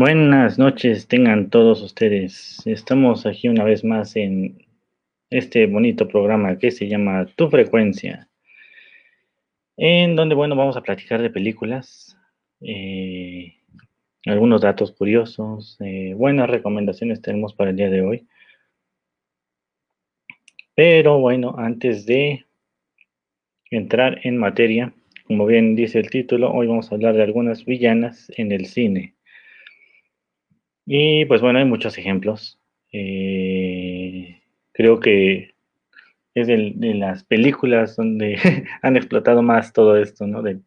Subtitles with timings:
[0.00, 2.66] Buenas noches, tengan todos ustedes.
[2.66, 4.66] Estamos aquí una vez más en
[5.28, 8.26] este bonito programa que se llama Tu Frecuencia,
[9.76, 12.16] en donde, bueno, vamos a platicar de películas,
[12.62, 13.56] eh,
[14.24, 18.26] algunos datos curiosos, eh, buenas recomendaciones tenemos para el día de hoy.
[20.74, 22.46] Pero bueno, antes de
[23.70, 24.94] entrar en materia,
[25.26, 29.14] como bien dice el título, hoy vamos a hablar de algunas villanas en el cine.
[30.92, 32.58] Y pues bueno, hay muchos ejemplos.
[32.92, 35.54] Eh, creo que
[36.34, 38.36] es de, las películas donde
[38.82, 40.42] han explotado más todo esto, ¿no?
[40.42, 40.60] De,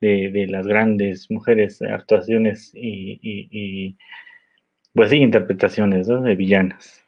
[0.00, 3.96] las grandes mujeres, actuaciones y,
[4.94, 7.06] pues sí, interpretaciones de villanas.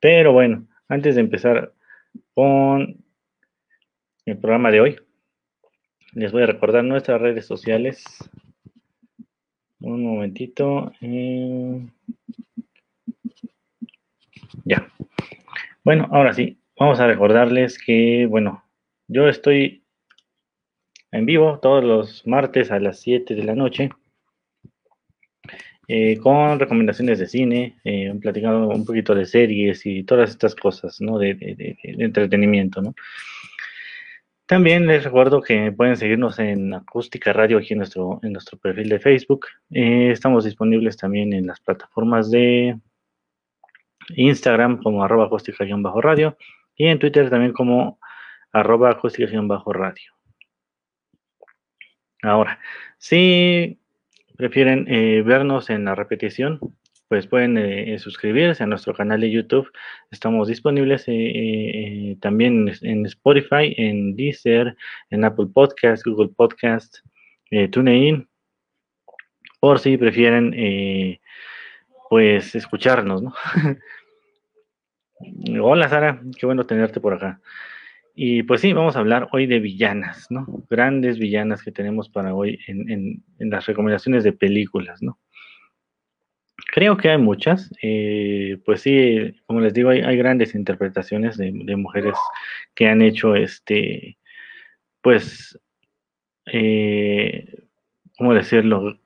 [0.00, 1.72] Pero bueno, antes de empezar
[2.34, 3.02] con
[4.26, 5.00] el programa de hoy,
[6.12, 8.04] les voy a recordar nuestras redes sociales.
[9.80, 10.92] Un momentito.
[11.00, 11.86] Eh,
[14.64, 14.92] ya.
[15.84, 18.64] Bueno, ahora sí, vamos a recordarles que, bueno,
[19.08, 19.84] yo estoy
[21.12, 23.90] en vivo todos los martes a las 7 de la noche
[25.92, 31.00] eh, con recomendaciones de cine, eh, platicando un poquito de series y todas estas cosas,
[31.00, 31.18] ¿no?
[31.18, 32.94] De, entretenimiento, ¿no?
[34.50, 38.88] También les recuerdo que pueden seguirnos en Acústica Radio aquí en nuestro, en nuestro perfil
[38.88, 39.46] de Facebook.
[39.70, 42.76] Eh, estamos disponibles también en las plataformas de
[44.16, 46.36] Instagram como arroba acústica-radio
[46.74, 48.00] y en Twitter también como
[48.50, 50.12] arroba acústica-radio.
[52.20, 52.58] Ahora,
[52.98, 53.78] si
[54.36, 56.58] prefieren eh, vernos en la repetición,
[57.10, 59.68] pues pueden eh, suscribirse a nuestro canal de YouTube.
[60.12, 64.76] Estamos disponibles eh, también en Spotify, en Deezer,
[65.10, 66.98] en Apple Podcast, Google Podcast,
[67.72, 68.28] TuneIn,
[69.58, 70.54] por si prefieren
[72.08, 73.34] pues escucharnos, ¿no?
[75.60, 77.40] Hola Sara, qué bueno tenerte por acá.
[78.14, 80.46] Y pues sí, vamos a hablar hoy de villanas, ¿no?
[80.68, 85.18] Grandes villanas que tenemos para hoy en, las recomendaciones de películas, ¿no?
[86.72, 87.70] Creo que hay muchas.
[87.82, 92.16] Eh, pues sí, como les digo, hay, grandes interpretaciones de, mujeres
[92.74, 94.18] que han hecho este,
[95.02, 95.58] pues,
[96.46, 97.64] eh,
[98.16, 98.98] ¿cómo decirlo?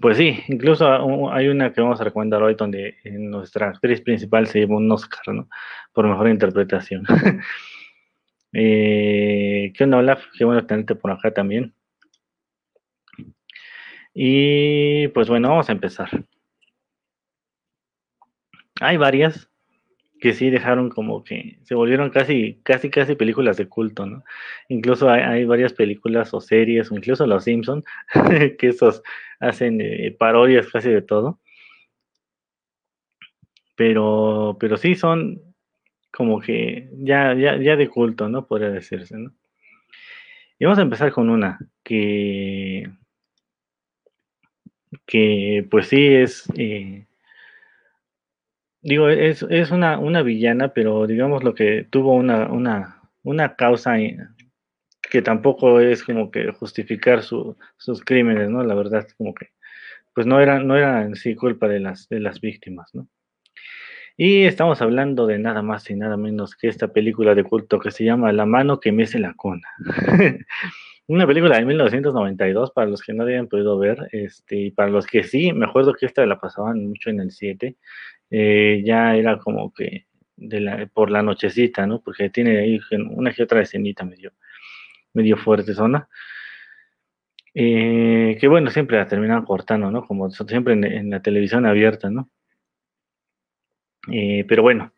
[0.00, 4.60] Pues sí, incluso hay una que vamos a recomendar hoy donde nuestra actriz principal se
[4.60, 5.48] llevó un Oscar, ¿no?
[5.92, 7.04] Por mejor interpretación.
[8.58, 10.24] Eh, ¿Qué onda, Olaf?
[10.38, 11.74] Qué bueno tenerte por acá también.
[14.14, 16.08] Y pues bueno, vamos a empezar.
[18.80, 19.48] Hay varias
[20.20, 24.24] que sí dejaron como que se volvieron casi, casi, casi películas de culto, ¿no?
[24.68, 27.84] Incluso hay, varias películas o series, o incluso Los Simpson,
[28.58, 29.02] que esos
[29.40, 31.38] hacen eh, parodias casi de todo.
[33.74, 35.42] Pero, pero sí son,
[36.10, 38.46] como que ya, ya, ya de culto, ¿no?
[38.46, 39.32] Podría decirse, ¿no?
[40.58, 42.90] Y vamos a empezar con una que,
[45.04, 47.05] que pues sí es, eh,
[48.86, 49.42] digo, es,
[49.72, 53.96] una, una, villana, pero digamos lo que tuvo una, una, una causa
[55.10, 58.62] que tampoco es como que justificar sus crímenes, ¿no?
[58.62, 59.48] La verdad, como que,
[60.14, 63.08] pues no era, no era en sí culpa de las, de las víctimas, ¿no?
[64.18, 67.90] Y estamos hablando de nada más y nada menos que esta película de culto que
[67.90, 69.68] se llama La mano que mece la cona.
[71.08, 75.06] Una película de 1992 para los que no habían podido ver, este, y para los
[75.06, 77.76] que sí, me acuerdo que esta la pasaban mucho en el 7,
[78.30, 82.00] eh, ya era como que de la, por la nochecita, ¿no?
[82.00, 82.80] Porque tiene ahí
[83.10, 84.32] una que otra escenita medio,
[85.12, 86.08] medio fuerte zona.
[87.54, 90.06] Eh, que bueno, siempre la terminan cortando, ¿no?
[90.06, 92.30] Como siempre en la televisión abierta, ¿no?
[94.12, 94.92] Eh, pero bueno,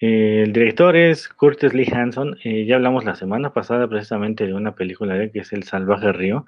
[0.00, 2.36] eh, el director es Curtis Lee Hanson.
[2.44, 6.12] Eh, ya hablamos la semana pasada precisamente de una película de que es El Salvaje
[6.12, 6.46] Río.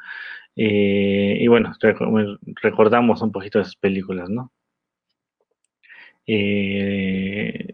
[0.56, 1.72] y bueno,
[2.62, 4.52] recordamos un poquito de esas películas, ¿no?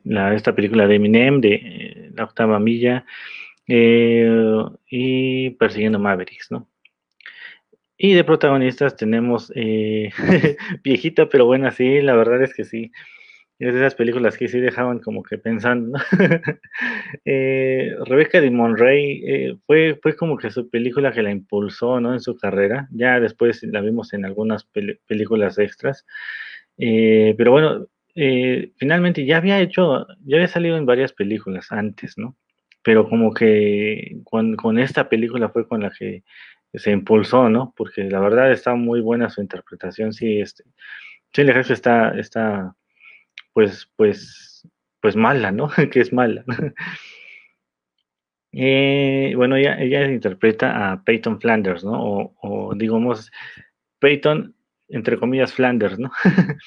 [0.05, 3.05] La, esta película de Eminem, de La Octava Milla
[3.67, 6.69] y Persiguiendo Mavericks, ¿no?
[7.97, 10.11] Y de protagonistas tenemos eh,
[10.85, 12.91] viejita, pero buena, sí, la verdad es que sí.
[13.65, 15.99] Es de esas películas que sí dejaban como que pensando.
[17.25, 22.13] eh, Rebecca de Monrey eh, fue, fue como que su película que la impulsó ¿no?
[22.13, 22.89] en su carrera.
[22.91, 24.69] Ya después la vimos en algunas
[25.07, 26.05] películas extras.
[26.77, 27.87] Eh, pero bueno,
[28.77, 32.37] finalmente ya había hecho, ya había salido en varias películas antes, ¿no?
[32.83, 36.23] Pero como que con, esta película fue con la que
[36.75, 37.73] se impulsó, ¿no?
[37.75, 40.65] Porque la verdad está muy buena su interpretación, sí, este,
[41.33, 42.77] Chile está, está,
[43.55, 44.69] pues, pues,
[45.01, 45.71] pues mala, ¿no?
[45.91, 46.45] que es mala.
[48.53, 52.35] eh, bueno, ella, ella interpreta a Peyton Flanders, ¿no?
[52.43, 53.33] O, digamos,
[53.99, 54.55] Peyton,
[54.89, 56.13] entre comillas, Flanders, ¿no?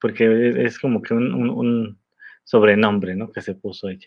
[0.00, 1.98] Porque es, como que un
[2.44, 3.32] sobrenombre, ¿no?
[3.32, 4.06] Que se puso ella.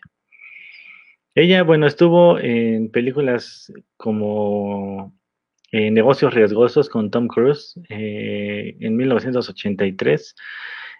[1.35, 5.17] Ella, bueno, estuvo en películas como
[5.71, 10.35] eh, Negocios Riesgosos con Tom Cruise eh, en 1983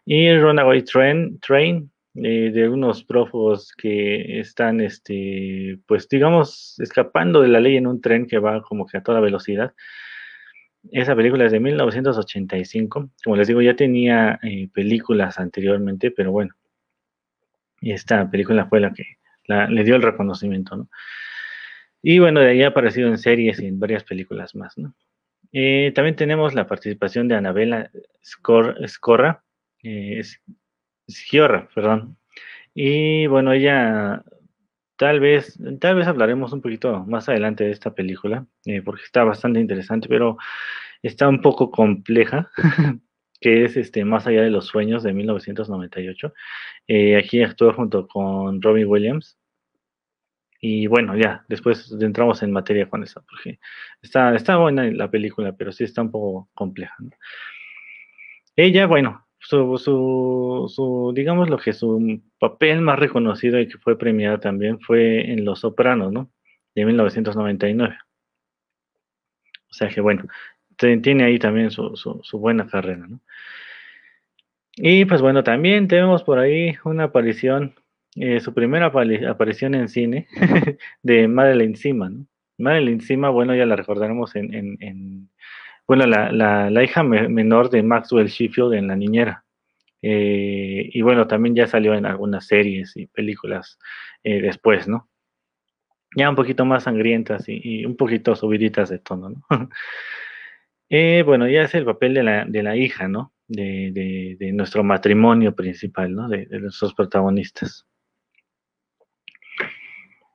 [0.06, 7.48] y Runaway Train, Train eh, de unos prófugos que están, este, pues digamos, escapando de
[7.48, 9.74] la ley en un tren que va como que a toda velocidad.
[10.92, 13.12] Esa película es de 1985.
[13.24, 16.54] Como les digo, ya tenía eh, películas anteriormente, pero bueno,
[17.82, 19.18] esta película fue la que
[19.48, 20.90] le dio el reconocimiento, ¿no?
[22.02, 24.96] Y bueno, de ahí ha aparecido en series y en varias películas más, ¿no?
[25.54, 27.92] Eh, también tenemos la participación de Anabela
[28.24, 29.44] Scor Scorra,
[29.84, 30.22] eh,
[31.08, 32.18] Sciorra, perdón.
[32.74, 34.24] Y bueno, ella
[35.02, 39.24] tal vez, tal vez hablaremos un poquito más adelante de esta película, eh, porque está
[39.24, 40.38] bastante interesante, pero
[41.02, 42.52] está un poco compleja,
[43.42, 46.34] que es este Más allá de los sueños de 1998.
[46.88, 49.40] Eh, aquí actúa junto con Robbie Williams,
[50.64, 53.60] y bueno, ya, después entramos en materia con eso, porque
[54.04, 56.96] está, está buena la película, pero sí está un poco compleja.
[58.56, 64.40] Ella, bueno, su, su, digamos lo que su papel más reconocido y que fue premiada
[64.40, 66.32] también fue en Los Sopranos, ¿no?
[66.76, 67.98] De 1999.
[69.70, 70.24] O sea que bueno,
[70.78, 73.20] tiene ahí también su, su, su buena carrera, ¿no?
[74.76, 77.76] Y pues bueno, también tenemos por ahí una aparición
[78.16, 80.28] eh, su primera aparición en cine
[81.04, 82.26] de Madeline Sima, ¿no?
[82.58, 85.30] Madeline Sima, bueno, ya la recordaremos en, en, en
[85.92, 86.32] bueno, la,
[86.70, 89.44] la, hija me, menor de Maxwell Sheffield en La Niñera.
[90.02, 93.78] Eh, y bueno, también ya salió en algunas series y películas
[94.24, 95.10] eh, después, ¿no?
[96.16, 99.42] Ya un poquito más sangrientas y, un poquito subiditas de tono, ¿no?
[100.94, 103.34] Eh, bueno, ya es el papel de la, de la hija, ¿no?
[103.50, 106.30] De, de, nuestro matrimonio principal, ¿no?
[106.30, 107.86] De, de nuestros protagonistas.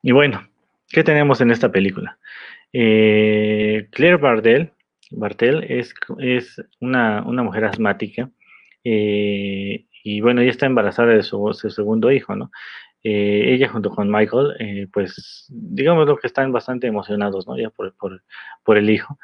[0.03, 0.47] Y bueno,
[0.87, 2.19] ¿qué tenemos en esta película?
[2.71, 4.71] Claire Bardell,
[5.11, 8.29] Bartel es, es una, una, mujer asmática
[8.83, 12.51] eh, y bueno, ella está embarazada de su, segundo hijo, ¿no?
[13.03, 17.57] Eh, ella junto con Michael, eh, pues digamos lo que están bastante emocionados, ¿no?
[17.57, 18.23] Ya por, por,
[18.63, 19.17] por el hijo.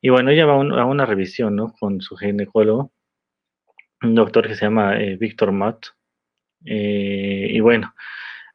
[0.00, 1.72] Y bueno, ella va a una revisión, ¿no?
[1.78, 2.92] Con su ginecólogo,
[4.02, 5.88] un doctor que se llama Víctor Mott.
[6.64, 7.94] y bueno,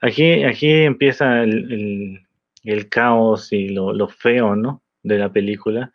[0.06, 2.28] Aquí, aquí empieza el, el,
[2.64, 4.84] el caos y lo, lo, feo, ¿no?
[5.02, 5.92] De la película.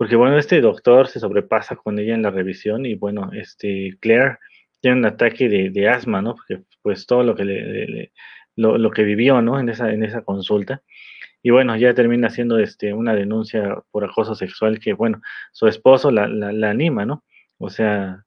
[0.00, 4.38] Porque, bueno, este doctor se sobrepasa con ella en la revisión y, bueno, este Claire
[4.80, 6.36] tiene un ataque de, asma, ¿no?
[6.36, 8.10] Porque, pues, todo lo que, le,
[8.56, 9.60] lo, que vivió, ¿no?
[9.60, 10.82] En esa, en esa consulta.
[11.42, 15.20] Y, bueno, ya termina haciendo este, una denuncia por acoso sexual que, bueno,
[15.52, 17.22] su esposo la, la, la anima, ¿no?
[17.58, 18.24] O sea,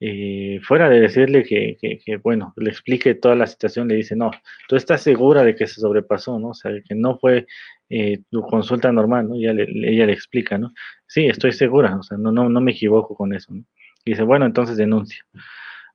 [0.00, 4.14] eh, fuera de decirle que, que, que, bueno, le explique toda la situación, le dice,
[4.14, 4.30] no,
[4.68, 6.48] tú estás segura de que se sobrepasó, ¿no?
[6.48, 7.46] O sea, que no fue
[7.88, 9.34] eh, tu consulta normal, ¿no?
[9.36, 10.72] Ella le, ella le explica, ¿no?
[11.06, 13.64] Sí, estoy segura, o sea, no, no, no me equivoco con eso, ¿no?
[14.04, 15.24] Y dice, bueno, entonces denuncia.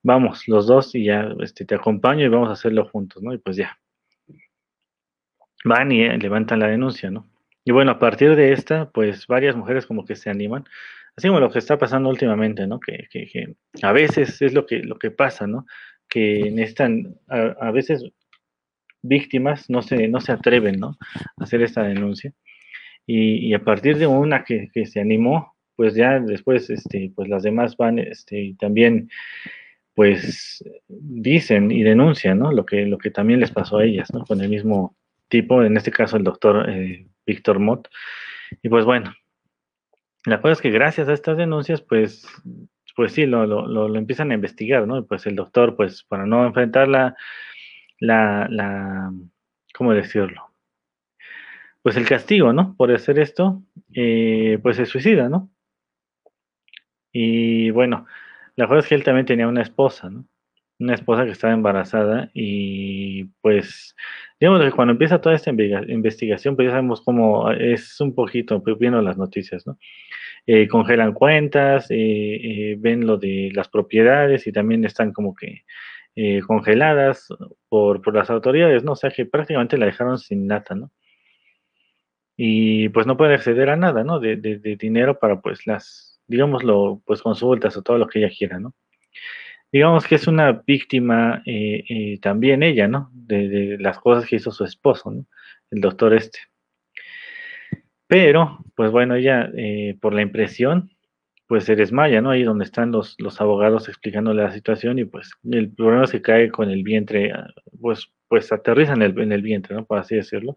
[0.01, 3.33] Vamos, los dos y ya este, te acompaño y vamos a hacerlo juntos, ¿no?
[3.33, 3.77] Y pues ya.
[5.65, 7.29] Van y eh, levantan la denuncia, ¿no?
[7.65, 10.65] Y bueno, a partir de esta, pues varias mujeres como que se animan
[11.19, 12.79] así como lo que está pasando últimamente, ¿no?
[12.79, 15.65] Que, que, que, a veces es lo que, lo que pasa, ¿no?
[16.07, 18.05] Que necesitan, a, a, veces
[19.01, 20.97] víctimas no se, no se atreven, ¿no?
[21.37, 22.33] A hacer esta denuncia.
[23.05, 27.75] Y, a partir de una que, se animó, pues ya después, este, pues las demás
[27.75, 29.09] van, este, también,
[29.95, 32.51] pues dicen y denuncian, ¿no?
[32.51, 34.25] Lo que, lo que también les pasó a ellas, ¿no?
[34.25, 34.95] Con el mismo
[35.27, 37.87] tipo, en este caso el doctor eh, Víctor Mott.
[38.61, 39.11] Y pues bueno,
[40.25, 42.27] la cosa es que gracias a estas denuncias, pues,
[42.95, 45.05] pues sí, lo, lo, lo, empiezan a investigar, ¿no?
[45.05, 47.15] Pues el doctor, pues, para no enfrentar la,
[47.99, 49.11] la, la
[49.73, 50.51] ¿cómo decirlo?
[51.81, 52.75] Pues el castigo, ¿no?
[52.75, 53.63] Por hacer esto,
[53.93, 55.49] eh, pues se suicida, ¿no?
[57.11, 58.05] Y bueno,
[58.55, 60.25] la cosa es que él también tenía una esposa, ¿no?
[60.79, 63.95] Una esposa que estaba embarazada y pues,
[64.39, 68.77] digamos que cuando empieza toda esta investigación, pues ya sabemos cómo es un poquito, pues
[68.77, 69.77] viendo las noticias, ¿no?
[70.47, 75.63] Eh, congelan cuentas, eh, eh, ven lo de las propiedades y también están como que
[76.45, 77.27] congeladas
[77.69, 78.93] por, por, las autoridades, ¿no?
[78.93, 80.91] O sea que prácticamente la dejaron sin nada, ¿no?
[82.35, 84.19] Y pues no puede acceder a nada, ¿no?
[84.19, 88.33] De, de, de dinero para pues las, digámoslo, pues consultas o todo lo que ella
[88.35, 88.73] quiera, ¿no?
[89.71, 91.43] Digamos que es una víctima
[92.21, 93.09] también ella, ¿no?
[93.13, 95.25] De, de, las cosas que hizo su esposo, ¿no?
[95.69, 96.39] El doctor este.
[98.07, 100.89] Pero, pues bueno, ella, eh, por la impresión,
[101.49, 102.29] pues se desmaya, ¿no?
[102.29, 106.21] Ahí donde están los, los abogados explicándole la situación y pues el problema es que
[106.21, 107.47] cae con el vientre, ah,
[107.81, 109.83] pues, pues aterriza en el, en el vientre, ¿no?
[109.83, 110.55] Por así decirlo.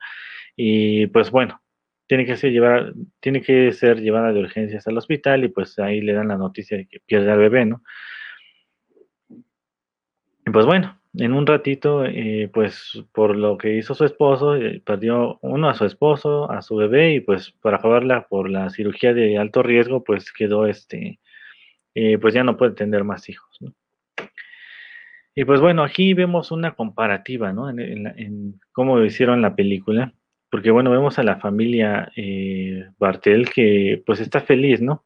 [0.55, 1.63] Y pues bueno,
[2.07, 6.03] tiene que ser llevada, tiene que ser llevada de urgencias al hospital y pues ahí
[6.03, 7.83] le dan la noticia de que pierde al bebé, ¿no?
[9.31, 14.83] Y pues bueno, en un ratito, eh, pues por lo que hizo su esposo, eh,
[14.85, 19.13] perdió uno a su esposo, a su bebé y pues para acabarla por la cirugía
[19.13, 21.21] de alto riesgo, pues quedó este,
[21.95, 23.59] eh, pues ya no puede tener más hijos.
[23.61, 23.75] ¿no?
[25.35, 27.69] Y pues bueno, aquí vemos una comparativa, ¿no?
[27.71, 30.15] En, en, cómo hicieron la película,
[30.51, 32.11] porque bueno, vemos a la familia
[32.99, 35.05] Bartel que pues está feliz, ¿no?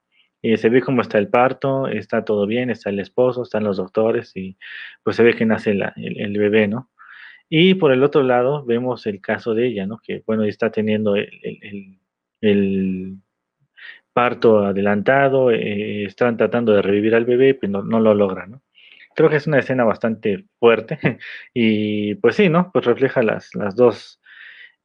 [0.57, 4.33] Se ve cómo está el parto, está todo bien, está el esposo, están los doctores
[4.37, 4.57] y
[5.03, 6.91] pues se ve que nace el, bebé, ¿no?
[7.49, 9.99] Y por el otro lado vemos el caso de ella, ¿no?
[9.99, 11.15] Que bueno, está teniendo
[12.41, 13.19] el,
[14.13, 18.63] parto adelantado, eh, están tratando de revivir al bebé, pero no, lo logran, ¿no?
[19.15, 20.99] Creo que es una escena bastante fuerte
[21.55, 22.71] y pues sí, ¿no?
[22.73, 24.21] Pues refleja las, las dos,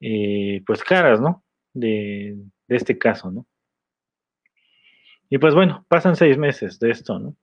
[0.01, 1.43] eh, pues caras, ¿no?
[1.73, 2.35] De,
[2.67, 3.47] de este caso, ¿no?
[5.31, 7.35] Y pues bueno, pasan seis meses de esto, ¿no?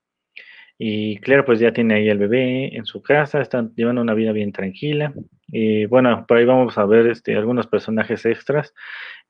[0.76, 4.30] Y Claire pues ya tiene ahí el bebé en su casa, están llevando una vida
[4.30, 5.12] bien tranquila.
[5.48, 8.74] Y bueno, por ahí vamos a ver este, algunos personajes extras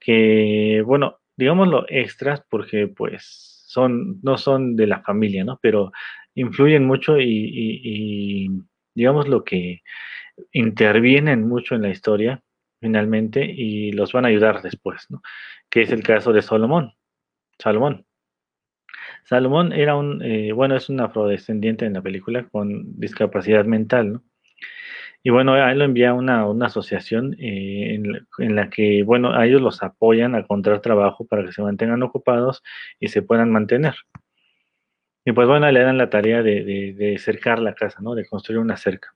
[0.00, 5.60] que, bueno, digámoslo extras porque pues son, no son de la familia, ¿no?
[5.62, 5.92] Pero
[6.34, 8.48] influyen mucho y, y
[8.94, 9.82] digamos lo que
[10.52, 12.42] intervienen mucho en la historia
[12.80, 15.22] finalmente y los van a ayudar después, ¿no?
[15.70, 16.94] Que es el caso de Salomón.
[17.58, 18.07] Salomón.
[19.24, 24.22] Salomón era un, eh, bueno, es un afrodescendiente en la película con discapacidad mental, ¿no?
[25.22, 28.00] Y bueno, a él lo envía una, una asociación eh,
[28.38, 32.62] en, la, que, bueno, ellos los apoyan a encontrar trabajo para que se mantengan ocupados
[33.00, 33.94] y se puedan mantener.
[35.24, 38.14] Y pues bueno, le dan la tarea de, de cercar la casa, ¿no?
[38.14, 39.14] De construir una cerca.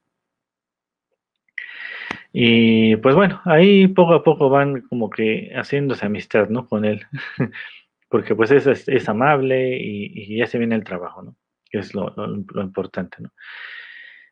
[2.32, 6.66] Y pues bueno, ahí poco a poco van como que haciéndose amistad, ¿no?
[6.66, 7.06] Con él.
[8.12, 11.34] porque pues es, es, amable y, ya se viene el trabajo, ¿no?
[11.70, 12.14] Que es lo,
[12.60, 13.30] importante, ¿no?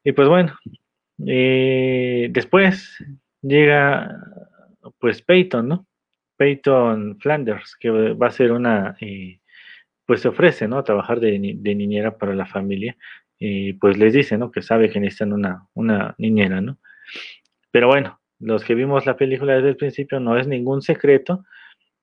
[0.05, 0.55] Y pues bueno,
[1.27, 3.03] eh, después
[3.41, 4.19] llega
[4.99, 5.87] pues Peyton, ¿no?
[6.37, 9.41] Peyton Flanders, que va a ser una, eh,
[10.05, 10.77] pues se ofrece, ¿no?
[10.77, 12.99] A trabajar de, niñera para la familia.
[13.39, 14.51] Y pues les dice, ¿no?
[14.51, 16.79] Que sabe que necesitan una, una niñera, ¿no?
[17.71, 21.47] Pero bueno, los que vimos la película desde el principio no es ningún secreto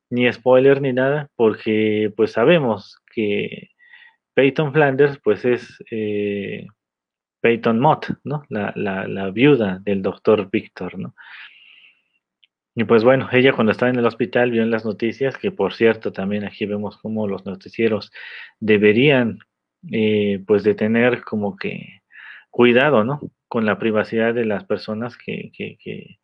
[0.10, 3.72] ni spoiler ni nada, porque pues sabemos que
[4.34, 6.68] Peyton Flanders pues es eh,
[7.42, 8.44] Peyton Mott, ¿no?
[8.50, 11.16] La, la, viuda del doctor Víctor, ¿no?
[12.76, 15.74] Y pues bueno, ella cuando estaba en el hospital vio en las noticias, que por
[15.74, 18.12] cierto también aquí vemos cómo los noticieros
[18.60, 19.40] deberían
[19.92, 22.02] eh, pues de tener como que
[22.52, 23.20] cuidado, ¿no?
[23.48, 26.20] Con la privacidad de las personas que, que, que,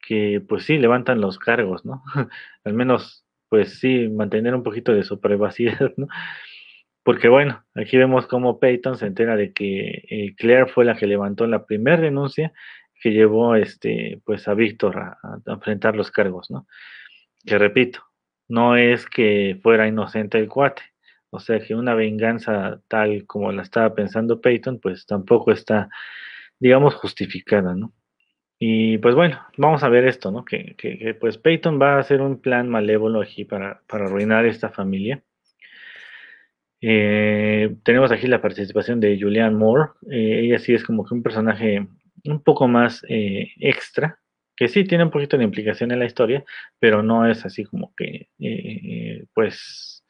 [0.00, 2.02] que pues sí levantan los cargos, ¿no?
[2.64, 6.08] Al menos, pues sí, mantener un poquito de su privacidad, ¿no?
[7.02, 11.06] Porque bueno, aquí vemos cómo Peyton se entera de que eh, Claire fue la que
[11.06, 12.52] levantó la primera denuncia
[13.00, 16.66] que llevó este, pues a Víctor a, enfrentar los cargos, ¿no?
[17.46, 18.02] Que repito,
[18.48, 20.82] no es que fuera inocente el cuate,
[21.30, 25.88] o sea que una venganza tal como la estaba pensando Peyton, pues tampoco está,
[26.58, 27.92] digamos, justificada, ¿no?
[28.58, 30.44] Y pues bueno, vamos a ver esto, ¿no?
[30.44, 34.70] Que, que, pues Peyton va a hacer un plan malévolo aquí para, para arruinar esta
[34.70, 35.22] familia.
[36.80, 39.90] Eh, tenemos aquí la participación de Julianne Moore.
[40.10, 41.86] Eh, ella sí es como que un personaje
[42.24, 44.18] un poco más eh, extra,
[44.56, 46.44] que sí tiene un poquito de implicación en la historia,
[46.80, 48.28] pero no es así como que,
[49.34, 50.04] pues,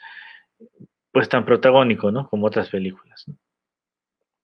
[1.12, 2.28] pues tan protagónico, ¿no?
[2.28, 3.25] Como otras películas.
[3.28, 3.37] ¿no?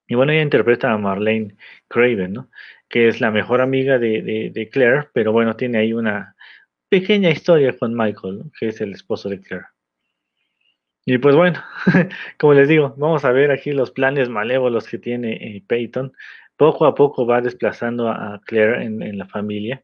[0.06, 1.56] Y bueno, ella interpreta a Marlene
[1.88, 2.50] Craven, ¿no?
[2.94, 6.36] Que es la mejor amiga de, Claire, pero bueno, tiene ahí una
[6.88, 9.66] pequeña historia con Michael, que es el esposo de Claire.
[11.04, 11.60] Y pues bueno,
[12.38, 16.12] como les digo, vamos a ver aquí los planes malévolos que tiene eh, Peyton.
[16.56, 19.82] Poco a poco va desplazando a Claire en, la familia.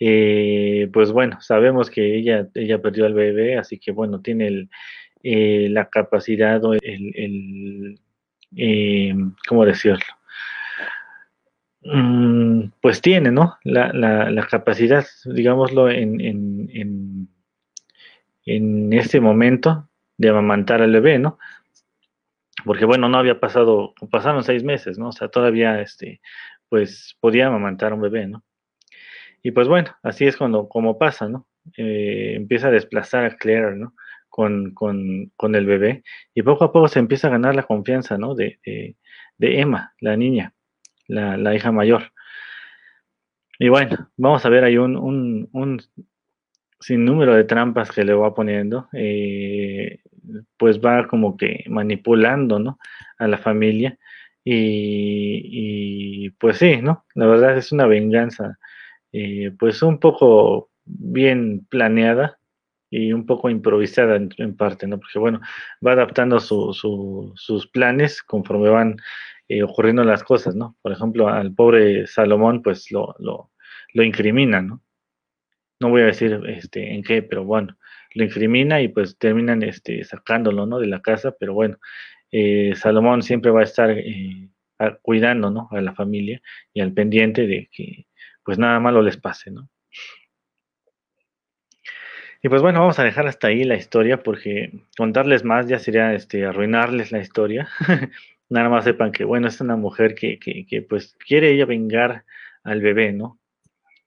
[0.00, 4.68] Eh, pues bueno, sabemos que ella, ella perdió al bebé, así que bueno, tiene
[5.22, 8.00] eh, la capacidad o el,
[9.46, 10.04] ¿cómo decirlo?
[11.84, 13.58] Mm, pues tiene, ¿no?
[13.62, 17.28] La, la, capacidad, digámoslo, en, en, en,
[18.46, 21.38] en este momento de amamantar al bebé, ¿no?
[22.64, 25.08] Porque bueno, no había pasado, pasaron seis meses, ¿no?
[25.08, 26.20] O sea, todavía, este,
[26.68, 28.44] pues podía amamantar a un bebé, ¿no?
[29.42, 31.46] Y pues bueno, así es cuando, como pasa, ¿no?
[31.76, 33.94] Eh, empieza a desplazar a Claire, ¿no?
[34.28, 36.02] Con, con, con, el bebé
[36.34, 38.34] y poco a poco se empieza a ganar la confianza, ¿no?
[38.34, 40.54] De, de, Emma, la niña,
[41.06, 42.12] la, la, hija mayor.
[43.58, 45.80] Y bueno, vamos a ver ahí un, un, un
[46.84, 50.00] sin número de trampas que le va poniendo, eh,
[50.58, 52.78] pues va como que manipulando, ¿no?
[53.18, 53.98] A la familia.
[54.44, 57.06] Y, pues sí, ¿no?
[57.14, 58.58] La verdad es una venganza,
[59.12, 62.38] eh, pues un poco bien planeada
[62.90, 64.98] y un poco improvisada en, parte, ¿no?
[64.98, 65.40] Porque bueno,
[65.84, 68.96] va adaptando sus planes conforme van
[69.48, 70.76] eh, ocurriendo las cosas, ¿no?
[70.82, 73.50] Por ejemplo, al pobre Salomón, pues lo, lo,
[73.92, 74.84] lo incrimina, ¿no?
[75.80, 77.76] no voy a decir este, en qué, pero bueno,
[78.14, 80.78] lo incrimina y pues terminan este, sacándolo, ¿no?
[80.78, 81.78] De la casa, pero bueno,
[82.30, 84.48] eh, Salomón siempre va a estar eh,
[85.02, 85.68] cuidando, ¿no?
[85.72, 86.40] A la familia
[86.72, 88.06] y al pendiente de que
[88.44, 89.68] pues nada malo les pase, ¿no?
[92.42, 96.12] Y pues bueno, vamos a dejar hasta ahí la historia porque contarles más ya sería
[96.12, 97.68] este, arruinarles la historia.
[98.48, 102.24] nada más sepan que, bueno, es una mujer que, que, pues quiere ella vengar
[102.62, 103.40] al bebé, ¿no?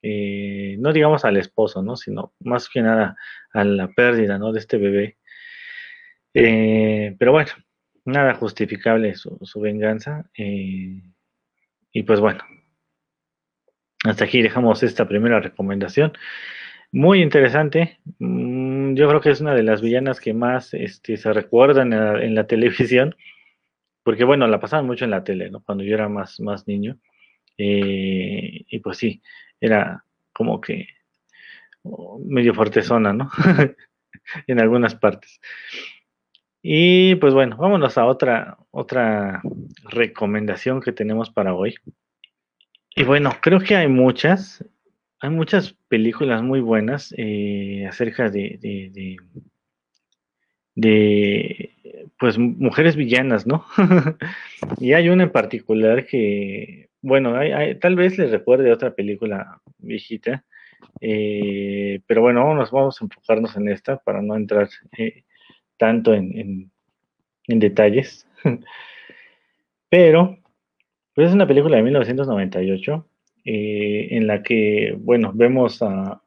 [0.01, 1.95] Eh, no digamos al esposo, ¿no?
[1.95, 3.17] Sino más que nada
[3.51, 4.51] a la pérdida, ¿no?
[4.51, 5.17] De este bebé.
[6.33, 7.51] Eh, pero bueno,
[8.05, 10.29] nada justificable su, venganza.
[10.37, 11.01] Eh,
[11.91, 12.43] y pues bueno,
[14.03, 16.13] hasta aquí dejamos esta primera recomendación.
[16.91, 17.99] Muy interesante.
[18.19, 22.35] Mm, yo creo que es una de las villanas que más este, se recuerdan en
[22.35, 23.15] la, televisión.
[24.07, 25.59] Porque bueno, la pasaban mucho en la tele, ¿no?
[25.59, 26.97] Cuando yo era más, más niño.
[27.57, 29.21] y pues sí,
[29.59, 30.87] era como que
[32.23, 33.29] medio zona, ¿no?
[34.47, 35.41] en algunas partes.
[36.61, 39.41] Y pues bueno, vámonos a otra, otra
[39.89, 41.75] recomendación que tenemos para hoy.
[42.95, 44.63] Y bueno, creo que hay muchas,
[45.19, 49.17] hay muchas películas muy buenas eh, acerca de, de,
[50.75, 51.76] de,
[52.19, 53.65] pues mujeres villanas, ¿no?
[54.79, 57.35] y hay una en particular que bueno,
[57.79, 60.43] tal vez les recuerde otra película viejita,
[60.99, 65.23] eh, pero bueno, vamos, vamos a enfocarnos en esta para no entrar eh,
[65.77, 66.71] tanto en,
[67.47, 68.27] detalles.
[69.89, 70.37] pero,
[71.13, 73.07] pues es una película de 1998
[73.45, 76.21] eh, en la que, bueno, vemos a,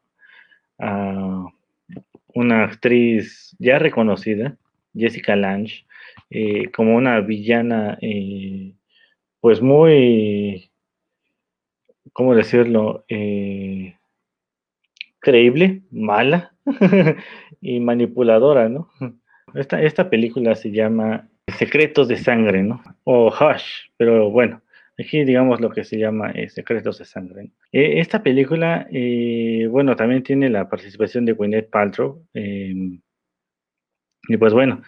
[0.79, 1.45] a
[2.33, 4.57] una actriz ya reconocida,
[4.95, 5.85] Jessica Lange,
[6.73, 7.97] como una villana
[9.41, 10.71] pues muy,
[12.13, 13.03] ¿cómo decirlo?
[13.09, 13.95] Eh,
[15.19, 16.53] creíble, mala
[17.61, 18.89] y manipuladora, ¿no?
[19.55, 21.27] Esta, esta película se llama
[21.57, 22.81] Secretos de Sangre, ¿no?
[23.03, 24.61] O Hush, pero bueno,
[24.97, 27.51] aquí digamos lo que se llama eh, Secretos de Sangre.
[27.71, 28.87] Eh, esta película,
[29.69, 32.23] bueno, también tiene la participación de Gwyneth Paltrow.
[34.27, 34.81] Y pues bueno,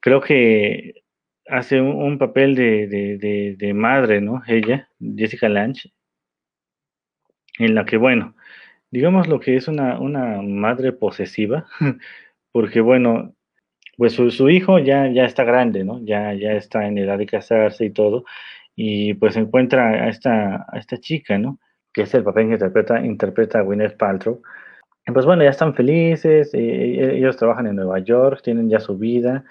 [0.00, 1.02] creo que
[1.48, 4.42] hace un, papel de, madre, ¿no?
[4.46, 5.92] Ella, Jessica Lange,
[7.58, 8.34] en la que, bueno,
[8.90, 11.66] digamos lo que es una, una madre posesiva,
[12.52, 13.34] porque, bueno,
[13.96, 16.00] pues su, hijo ya, ya está grande, ¿no?
[16.04, 18.24] Ya, ya está en edad de casarse y todo,
[18.76, 21.58] y pues encuentra a esta, a esta chica, ¿no?
[21.92, 24.42] Que es el papel que interpreta, interpreta a Gwyneth Paltrow.
[25.06, 29.44] Pues bueno, ya están felices, eh, ellos trabajan en Nueva York, tienen ya su vida,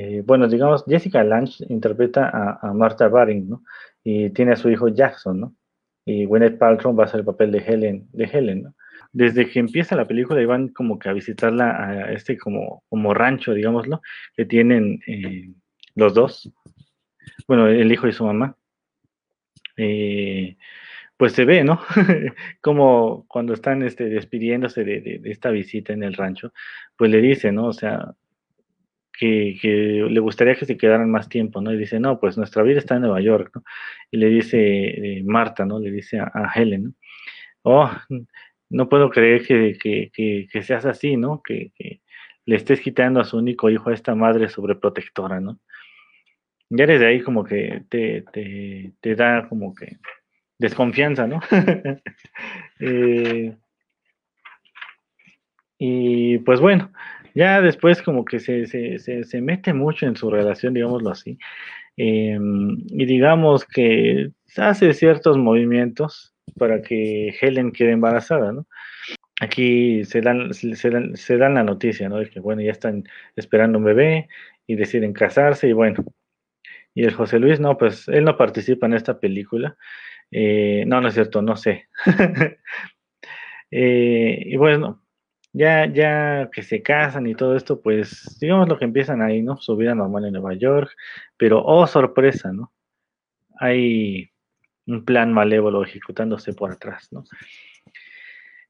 [0.00, 2.30] eh, bueno, digamos, Jessica Lange interpreta
[2.62, 3.64] a, Martha Baring, ¿no?
[4.04, 5.56] Y tiene a su hijo Jackson, ¿no?
[6.04, 8.74] Y Gwyneth Paltrow va a ser el papel de Helen, de Helen, ¿no?
[9.12, 13.54] Desde que empieza la película van como que a visitarla a este como, como rancho,
[13.54, 14.00] digámoslo,
[14.36, 15.50] que tienen eh,
[15.96, 16.48] los dos,
[17.48, 18.56] bueno, el hijo y su mamá.
[19.76, 20.56] Eh,
[21.18, 21.80] pues se ve, ¿no?
[22.62, 26.52] como cuando están este, despidiéndose de, esta visita en el rancho,
[26.96, 27.66] pues le dice, ¿no?
[27.66, 28.14] O sea,
[29.12, 29.58] que,
[30.08, 31.72] le gustaría que se quedaran más tiempo, ¿no?
[31.72, 33.64] Y dice, no, pues nuestra vida está en Nueva York, ¿no?
[34.12, 34.58] Y le dice
[35.18, 35.80] eh, Marta, ¿no?
[35.80, 36.92] Le dice a, Helen, ¿no?
[37.62, 37.90] Oh,
[38.70, 41.42] no puedo creer que, seas así, ¿no?
[41.42, 41.72] Que,
[42.46, 45.58] le estés quitando a su único hijo a esta madre sobreprotectora, ¿no?
[46.70, 49.98] Ya desde ahí como que te, te, te da como que
[50.58, 51.40] desconfianza, ¿no?
[52.80, 53.56] eh,
[55.78, 56.90] y pues bueno,
[57.34, 61.38] ya después como que se, se, se, mete mucho en su relación, digámoslo así.
[61.96, 68.66] Em, y digamos que hace ciertos movimientos para que Helen quede embarazada, ¿no?
[69.40, 72.18] Aquí se dan, se dan, se dan la noticia, ¿no?
[72.18, 73.04] De que, bueno, ya están
[73.36, 74.28] esperando un bebé
[74.66, 76.04] y deciden casarse y bueno.
[76.94, 79.76] Y el José Luis, no, pues él no participa en esta película.
[80.30, 81.88] Eh, no, no es cierto, no sé.
[83.70, 85.02] eh, y bueno,
[85.52, 89.56] ya, ya que se casan y todo esto, pues digamos lo que empiezan ahí, ¿no?
[89.56, 90.90] Su vida normal en Nueva York,
[91.36, 92.72] pero oh sorpresa, ¿no?
[93.58, 94.30] Hay
[94.86, 97.24] un plan malévolo ejecutándose por atrás, ¿no?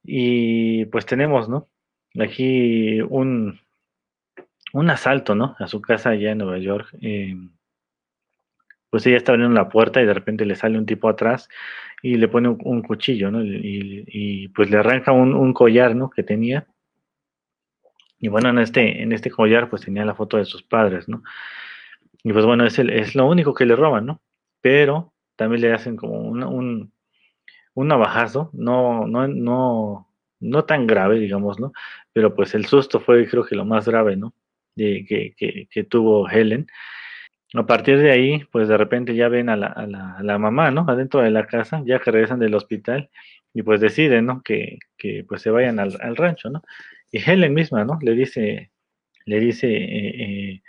[0.03, 1.69] Y pues tenemos, ¿no?
[2.19, 3.61] Aquí un,
[4.73, 5.57] un asalto, ¿no?
[5.59, 6.89] A su casa allá en Nueva York.
[7.01, 7.37] Eh,
[8.91, 11.49] pues ella está abriendo la puerta y de repente le sale un tipo atrás
[12.03, 13.45] y le pone un, cuchillo, ¿no?
[13.45, 16.11] Y, pues le arranca un, collar, ¿no?
[16.11, 16.67] Que tenía.
[18.19, 21.23] Y bueno, en este, en este collar pues tenía la foto de sus padres, ¿no?
[22.25, 24.21] Y pues bueno, es, el, es lo único que le roban, ¿no?
[24.61, 26.93] Pero también le hacen como un,
[27.75, 30.09] un navajazo, no, no, no,
[30.41, 31.73] no tan grave, digámoslo,
[32.13, 34.35] pero pues el susto fue creo que lo más grave, ¿no?
[34.75, 36.67] De, que, que, que tuvo Helen
[37.55, 40.85] a partir de ahí, pues de repente ya ven a la, mamá, ¿no?
[40.89, 43.11] Adentro de la casa, ya que regresan del hospital,
[43.55, 44.43] y pues deciden, ¿no?
[44.43, 44.79] Que,
[45.27, 46.63] pues se vayan al, rancho, ¿no?
[47.11, 47.99] Y Helen misma, ¿no?
[48.03, 48.71] Le dice,
[49.25, 50.63] le dice eh, eh,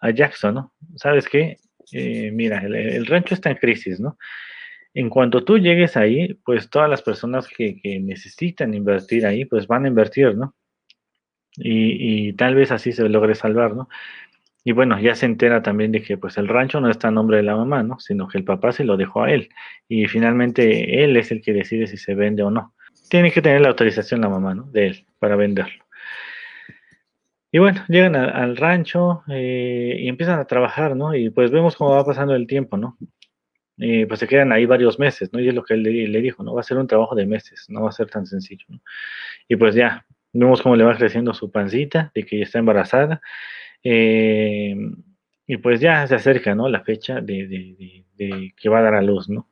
[0.00, 0.72] a Jackson, ¿no?
[0.96, 1.58] ¿Sabes qué?
[1.92, 4.18] Eh, mira, el, el, rancho está en crisis, ¿no?
[4.94, 9.68] En cuanto tú llegues ahí, pues todas las personas que, que necesitan invertir ahí, pues
[9.68, 10.56] van a invertir, ¿no?
[11.56, 13.88] Y, y, tal vez así se logre salvar, ¿no?
[14.68, 17.38] Y bueno, ya se entera también de que pues el rancho no está a nombre
[17.38, 17.98] de la mamá, ¿no?
[18.00, 19.48] Sino que el papá se lo dejó a él.
[19.88, 22.74] Y finalmente él es el que decide si se vende o no.
[23.08, 24.64] Tiene que tener la autorización la mamá, ¿no?
[24.64, 25.86] De él para venderlo.
[27.50, 31.14] Y bueno, llegan al rancho eh, y empiezan a trabajar, ¿no?
[31.14, 32.98] Y pues vemos cómo va pasando el tiempo, ¿no?
[33.78, 35.40] Y pues se quedan ahí varios meses, ¿no?
[35.40, 36.52] Y es lo que él le, le, dijo, ¿no?
[36.52, 38.82] Va a ser un trabajo de meses, no va a ser tan sencillo, ¿no?
[39.48, 40.04] Y pues ya,
[40.34, 43.22] vemos cómo le va creciendo su pancita, de que ya está embarazada,
[43.82, 44.74] eh,
[45.46, 46.68] y pues ya se acerca, ¿no?
[46.68, 49.48] La fecha de, de, que va a dar a luz, ¿no?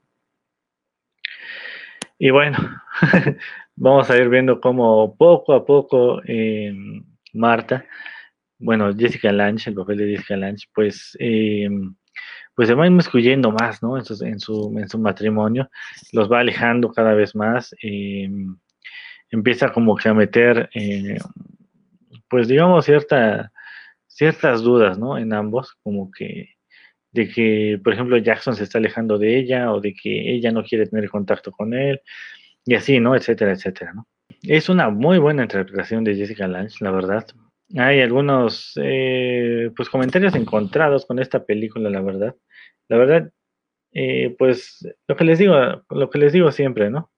[2.19, 2.59] Y bueno,
[3.77, 6.73] vamos a ir viendo cómo poco a poco eh,
[7.35, 7.85] Marta,
[8.59, 11.69] bueno, Jessica Lange, el papel de Jessica Lange, pues, eh,
[12.55, 13.99] pues se va inmiscuyendo más, ¿no?
[13.99, 15.71] En su, en su, en su matrimonio,
[16.12, 17.75] los va alejando cada vez más,
[19.31, 20.71] empieza como que a meter,
[22.29, 23.53] pues digamos, cierta
[24.16, 25.18] ciertas dudas, ¿no?
[25.18, 26.50] En ambos, como que
[27.12, 30.64] de que, por ejemplo, Jackson se está alejando de ella o de que ella no
[30.64, 32.00] quiere tener contacto con él
[32.64, 33.14] y así, ¿no?
[33.14, 34.07] Etcétera, etcétera, ¿no?
[34.42, 37.26] Es una muy buena interpretación de Jessica Lange, la verdad.
[37.76, 42.35] Hay algunos, eh, pues, comentarios encontrados con esta película, la verdad.
[42.88, 43.31] La verdad,
[43.92, 47.11] eh, pues, lo que les digo, lo que les digo siempre, ¿no?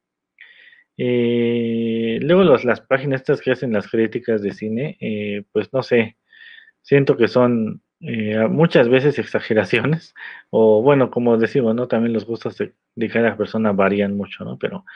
[0.97, 6.17] Eh, luego las páginas estas que hacen las críticas de cine, eh, pues no sé,
[6.89, 10.15] siento que son eh, muchas veces exageraciones,
[10.51, 11.87] o bueno, como decimos, ¿no?
[11.87, 14.59] También los gustos de, de, cada persona varían mucho, ¿no?
[14.59, 14.87] Pero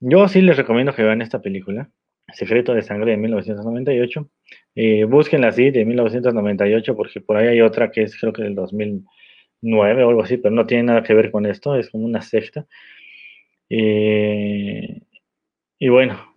[0.00, 1.90] yo sí les recomiendo que vean esta película,
[2.32, 4.30] Secreto de Sangre de 1998.
[4.74, 8.54] Eh, búsquenla así, de 1998, porque por ahí hay otra que es creo que del
[8.54, 12.22] 2009 o algo así, pero no tiene nada que ver con esto, es como una
[12.22, 12.66] secta.
[13.68, 15.02] Eh,
[15.78, 16.34] y bueno,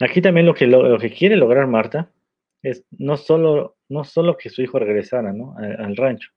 [0.00, 2.12] aquí también lo que, lo, lo que quiere lograr Marta
[2.62, 5.54] es no solo, no solo que su hijo regresara ¿no?
[5.58, 6.30] al, rancho,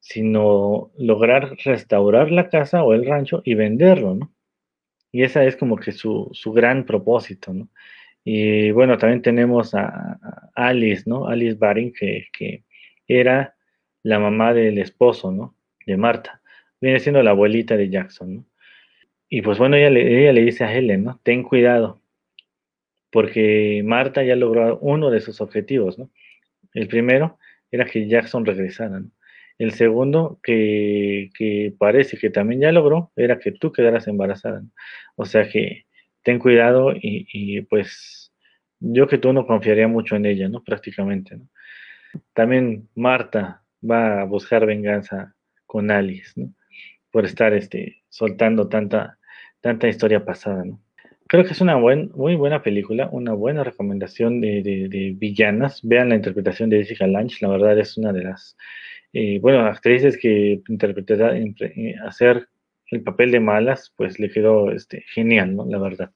[0.00, 4.32] sino lograr restaurar la casa o el rancho y venderlo, ¿no?
[5.14, 7.68] Y esa es como que su, su gran propósito, ¿no?
[8.24, 11.26] Y bueno, también tenemos a, a Alice, ¿no?
[11.26, 12.64] Alice Baring, que, que,
[13.08, 13.56] era
[14.02, 15.56] la mamá del esposo, ¿no?
[15.86, 16.40] De Marta.
[16.80, 18.46] Viene siendo la abuelita de Jackson, ¿no?
[19.28, 21.20] Y pues bueno, ella le, ella le dice a Helen, ¿no?
[21.22, 22.01] Ten cuidado,
[23.12, 26.10] porque Marta ya logró uno de sus objetivos, ¿no?
[26.72, 27.38] El primero
[27.70, 29.10] era que Jackson regresara, ¿no?
[29.58, 34.62] El segundo, que, parece que también ya logró, era que tú quedaras embarazada.
[34.62, 34.70] ¿no?
[35.14, 35.84] O sea que
[36.22, 38.32] ten cuidado y, y, pues
[38.80, 40.64] yo que tú no confiaría mucho en ella, ¿no?
[40.64, 41.48] Prácticamente, ¿no?
[42.32, 45.34] También Marta va a buscar venganza
[45.66, 46.54] con Alice, ¿no?
[47.10, 49.18] Por estar este, soltando tanta,
[49.60, 50.80] tanta historia pasada, ¿no?
[51.32, 55.80] Creo que es una buen, muy buena película, una buena recomendación de, villanas.
[55.82, 58.54] Vean la interpretación de Jessica Lange, la verdad es una de las,
[59.14, 62.48] eh, bueno, actrices que interpretará, eh, hacer
[62.88, 65.64] el papel de malas, pues le quedó este, genial, ¿no?
[65.64, 66.10] La verdad,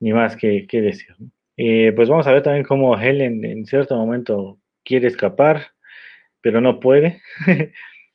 [0.00, 1.14] ni más que, decir.
[1.56, 5.68] Eh, pues vamos a ver también cómo Helen en cierto momento quiere escapar,
[6.40, 7.22] pero no puede.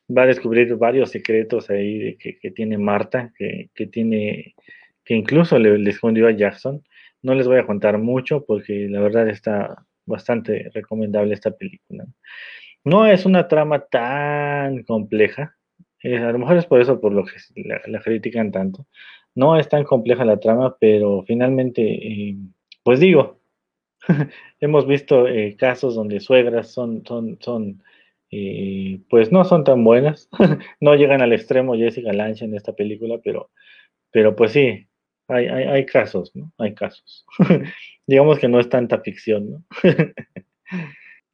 [0.10, 4.56] Va a descubrir varios secretos ahí que, tiene Marta, que, que tiene
[5.06, 6.84] que incluso le, escondió a Jackson.
[7.22, 12.06] No les voy a contar mucho porque la verdad está bastante recomendable esta película.
[12.84, 15.56] No es una trama tan compleja,
[16.04, 18.88] eh, a lo mejor es por eso por lo que la, critican tanto.
[19.36, 22.36] No es tan compleja la trama, pero finalmente, eh,
[22.84, 23.39] pues digo,
[24.60, 27.84] hemos visto eh, casos donde suegras son, son, son
[29.10, 30.28] pues no son tan buenas,
[30.82, 33.52] no llegan al extremo Jessica Lange en esta película, pero,
[34.12, 34.88] pero pues sí,
[35.27, 36.51] hay, hay, casos, ¿no?
[36.57, 37.25] Hay casos.
[38.07, 39.63] Digamos que no es tanta ficción, ¿no?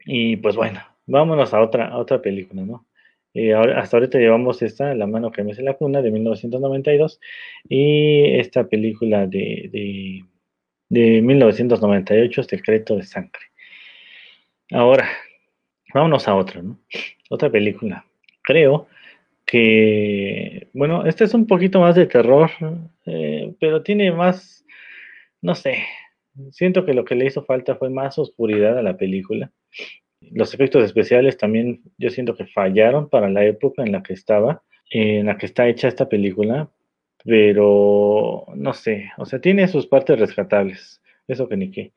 [0.06, 2.86] y pues bueno, vámonos a otra, a otra película, ¿no?
[3.34, 7.20] Eh, hasta ahorita llevamos esta, La mano que me hace la cuna, de 1992,
[7.68, 10.26] y esta película de, de,
[10.90, 13.42] de 1998, Secreto de Sangre.
[14.72, 15.10] Ahora,
[15.94, 16.80] vámonos a otra, ¿no?
[17.30, 18.06] Otra película.
[18.44, 18.88] Creo
[19.50, 22.52] que, bueno, este es un poquito más de terror,
[23.08, 24.64] eh, pero tiene más,
[25.42, 25.80] no sé,
[26.52, 29.52] siento que lo que le hizo falta fue más oscuridad a la película.
[30.22, 34.62] Los efectos especiales también yo siento que fallaron para la época en la que estaba,
[34.92, 36.70] en la que está hecha esta película,
[37.26, 41.92] pero no sé, o sea, tiene sus partes rescatables, eso que ni qué.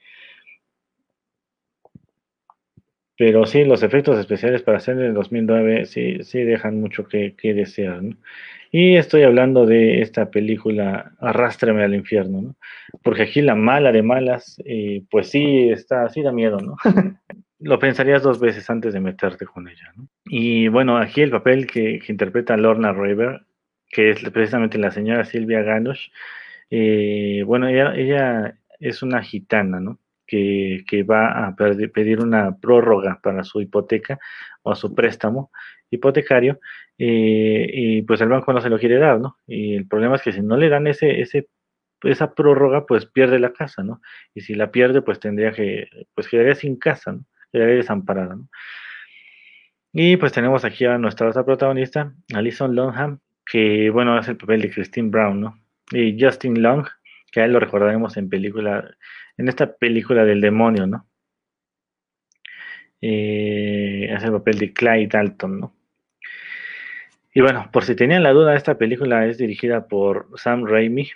[3.19, 8.03] Pero sí, los efectos especiales para hacer el 2009 sí, sí dejan mucho que, desear,
[8.03, 8.17] ¿no?
[8.75, 12.57] Y estoy hablando de esta película Arrástrame al infierno, ¿no?
[13.03, 16.77] Porque aquí la mala de malas, eh, pues sí, está, sí da miedo, ¿no?
[17.59, 20.09] Lo pensarías dos veces antes de meterte con ella, ¿no?
[20.25, 23.43] Y bueno, aquí el papel que, interpreta Lorna River,
[23.91, 26.09] que es precisamente la señora Silvia Ganush,
[26.71, 29.99] eh, bueno, ella, ella es una gitana, ¿no?
[30.33, 34.19] Que, va a pedir una prórroga para su hipoteca
[34.63, 35.51] o su préstamo
[35.91, 36.59] hipotecario
[36.99, 39.37] eh, y pues el banco no se lo quiere dar, ¿no?
[39.47, 41.23] Y el problema es que si no le dan ese,
[42.03, 44.01] esa prórroga, pues pierde la casa, ¿no?
[44.35, 47.25] Y si la pierde, pues tendría que, pues quedaría sin casa, ¿no?
[47.53, 48.49] Quedaría desamparada, ¿no?
[49.93, 54.63] Y pues tenemos aquí a nuestra otra protagonista, Alison Longham, que bueno, hace el papel
[54.63, 55.59] de Christine Brown, ¿no?
[55.91, 56.87] Y Justin Long,
[57.33, 58.95] que a él lo recordaremos en película
[59.37, 61.07] en esta película del demonio, ¿no?
[63.01, 65.75] Eh, hace el papel de Clyde Dalton, ¿no?
[67.35, 71.11] Y bueno, por si tenían la duda, esta película es dirigida por Sam Raimi.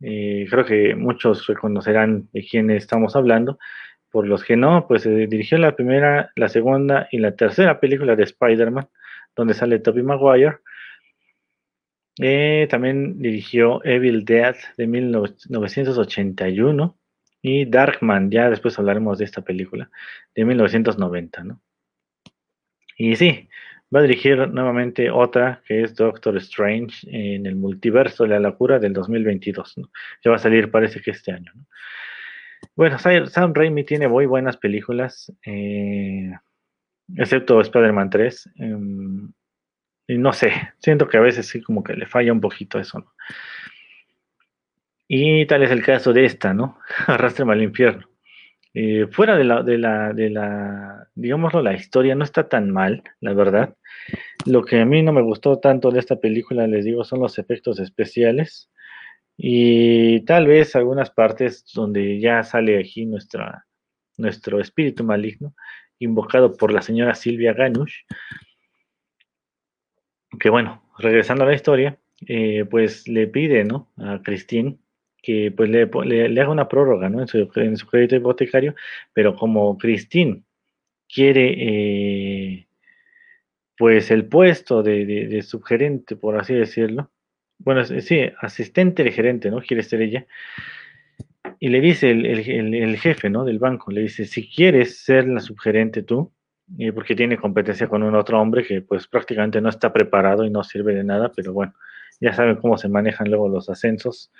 [0.00, 3.58] Eh, creo que muchos reconocerán de quién estamos hablando.
[4.10, 8.16] Por los que no, pues se dirigió la primera, la segunda y la tercera película
[8.16, 8.88] de Spider-Man,
[9.36, 10.58] donde sale Tobey Maguire.
[12.20, 16.98] Eh, también dirigió Evil Dead de 1981
[17.40, 19.90] y Darkman, ya después hablaremos de esta película,
[20.34, 21.60] de 1990, ¿no?
[22.96, 23.48] Y sí,
[23.94, 28.78] va a dirigir nuevamente otra que es Doctor Strange en el multiverso de la locura
[28.78, 29.90] del 2022, ¿no?
[30.20, 31.66] Que va a salir parece que este año, ¿no?
[32.76, 36.32] Bueno, Sam Raimi tiene muy buenas películas, eh,
[37.16, 38.50] excepto Spider-Man 3.
[38.56, 39.32] Em,
[40.18, 43.12] no sé, siento que a veces sí como que le falla un poquito eso, ¿no?
[45.08, 46.78] Y tal es el caso de esta, ¿no?
[47.06, 48.08] Arrastrame al infierno.
[48.74, 53.02] Eh, fuera de la, de la, de la, digámoslo, la historia no está tan mal,
[53.20, 53.76] la verdad.
[54.46, 57.38] Lo que a mí no me gustó tanto de esta película, les digo, son los
[57.38, 58.70] efectos especiales
[59.36, 63.66] y tal vez algunas partes donde ya sale aquí nuestra,
[64.16, 65.54] nuestro espíritu maligno,
[65.98, 68.00] invocado por la señora Silvia Ganush,
[70.38, 73.88] que bueno, regresando a la historia, eh, pues le pide, ¿no?
[73.98, 74.78] A Christine
[75.22, 75.86] que pues le,
[76.28, 77.20] le, haga una prórroga ¿no?
[77.20, 78.74] en, su, en su crédito hipotecario,
[79.12, 80.42] pero como Christine
[81.08, 82.66] quiere eh,
[83.78, 87.10] pues el puesto de, de, subgerente, por así decirlo,
[87.58, 89.60] bueno, sí, asistente de gerente, ¿no?
[89.60, 90.26] Quiere ser ella.
[91.60, 93.44] Y le dice el, el, el, jefe, ¿no?
[93.44, 96.32] Del banco, le dice, si quieres ser la subgerente tú,
[96.78, 100.50] eh, porque tiene competencia con un otro hombre que pues prácticamente no está preparado y
[100.50, 101.74] no sirve de nada, pero bueno,
[102.20, 104.30] ya saben cómo se manejan luego los ascensos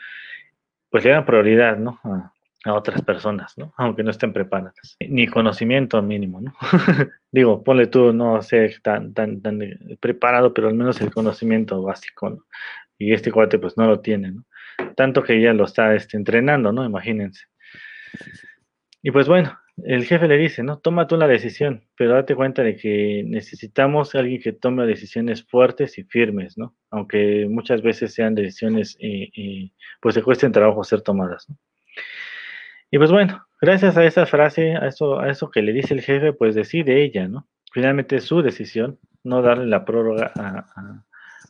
[0.92, 1.98] pues le dan prioridad, ¿no?
[2.04, 2.32] A,
[2.74, 3.74] otras personas, ¿no?
[3.76, 4.96] Aunque no estén preparadas.
[5.00, 6.54] Ni conocimiento mínimo, ¿no?
[7.32, 9.58] Digo, ponle tú, no sé, tan, tan, tan
[9.98, 12.44] preparado, pero al menos el conocimiento básico, ¿no?
[12.98, 14.44] Y este cuate pues no lo tiene, ¿no?
[14.94, 16.84] Tanto que ella lo está este, entrenando, ¿no?
[16.84, 17.46] Imagínense.
[19.02, 20.78] Y pues bueno, el jefe le dice, ¿no?
[20.78, 25.98] Toma tú la decisión, pero date cuenta de que necesitamos alguien que tome decisiones fuertes
[25.98, 26.76] y firmes, ¿no?
[26.90, 31.56] Aunque muchas veces sean decisiones, eh, eh, pues se cuesten trabajo ser tomadas, ¿no?
[32.90, 36.02] Y pues bueno, gracias a esa frase, a eso, a eso que le dice el
[36.02, 37.48] jefe, pues decide ella, ¿no?
[37.72, 41.04] Finalmente es su decisión, no darle la prórroga a,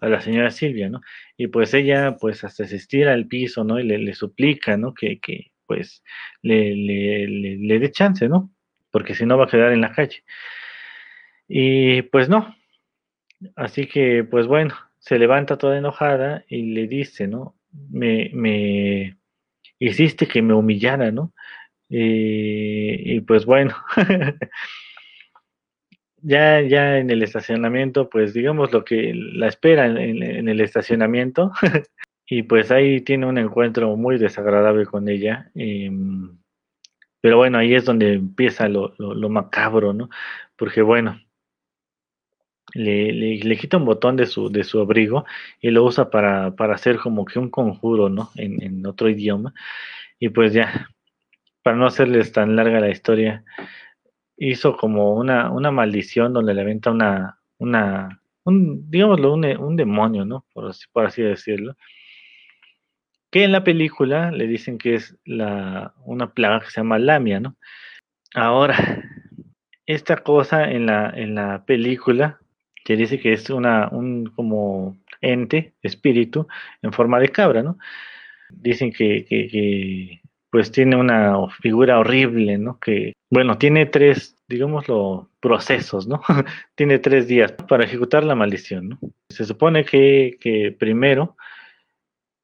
[0.08, 1.00] la señora Silvia, ¿no?
[1.36, 3.80] Y pues ella, pues hasta se estira al piso, ¿no?
[3.80, 4.94] Y le, suplica, ¿no?
[4.94, 5.18] Que,
[5.66, 6.02] pues
[6.42, 8.50] le, le, dé chance, ¿no?
[8.90, 10.24] Porque si no va a quedar en la calle.
[11.48, 12.54] Y pues no.
[13.56, 17.56] Así que, pues bueno, se levanta toda enojada y le dice, ¿no?
[17.90, 19.16] Me, me
[19.78, 21.32] hiciste que me humillara, ¿no?
[21.94, 23.76] y pues bueno,
[26.22, 31.52] ya, ya en el estacionamiento, pues digamos lo que la espera en, el estacionamiento.
[32.34, 35.50] y pues ahí tiene un encuentro muy desagradable con ella.
[35.54, 36.38] Em,
[37.20, 38.94] pero bueno, ahí es donde empieza lo,
[39.28, 40.08] macabro, ¿no?
[40.56, 41.20] Porque bueno,
[42.74, 45.26] le, le, quita un botón de su, de su abrigo
[45.60, 48.30] y lo usa para, para hacer como que un conjuro, ¿no?
[48.36, 49.52] En, en otro idioma.
[50.18, 50.88] Y pues ya,
[51.62, 53.44] para no hacerles tan larga la historia,
[54.38, 60.24] hizo como una, una maldición donde le aventa una, una un, digámoslo, un, un demonio,
[60.24, 60.46] ¿no?
[60.54, 61.76] Por así, por así decirlo.
[63.32, 67.56] Que en la película le dicen que es una plaga que se llama Lamia, ¿no?
[68.34, 68.76] Ahora,
[69.86, 72.38] esta cosa en la, en la película
[72.84, 76.46] que dice que es una, un como ente, espíritu,
[76.82, 77.78] en forma de cabra, ¿no?
[78.50, 82.78] Dicen que, que pues tiene una figura horrible, ¿no?
[82.78, 86.20] Que, bueno, tiene tres, digámoslo, procesos, ¿no?
[86.74, 88.98] tiene tres días para ejecutar la maldición, ¿no?
[89.30, 91.36] Se supone que, que primero,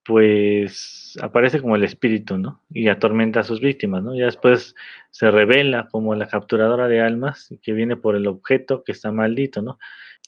[0.08, 2.62] pues aparece como el espíritu, ¿no?
[2.70, 4.16] Y atormenta a sus víctimas, ¿no?
[4.16, 4.74] Ya después
[5.10, 9.60] se revela como la capturadora de almas que viene por el objeto que está maldito,
[9.60, 9.78] ¿no?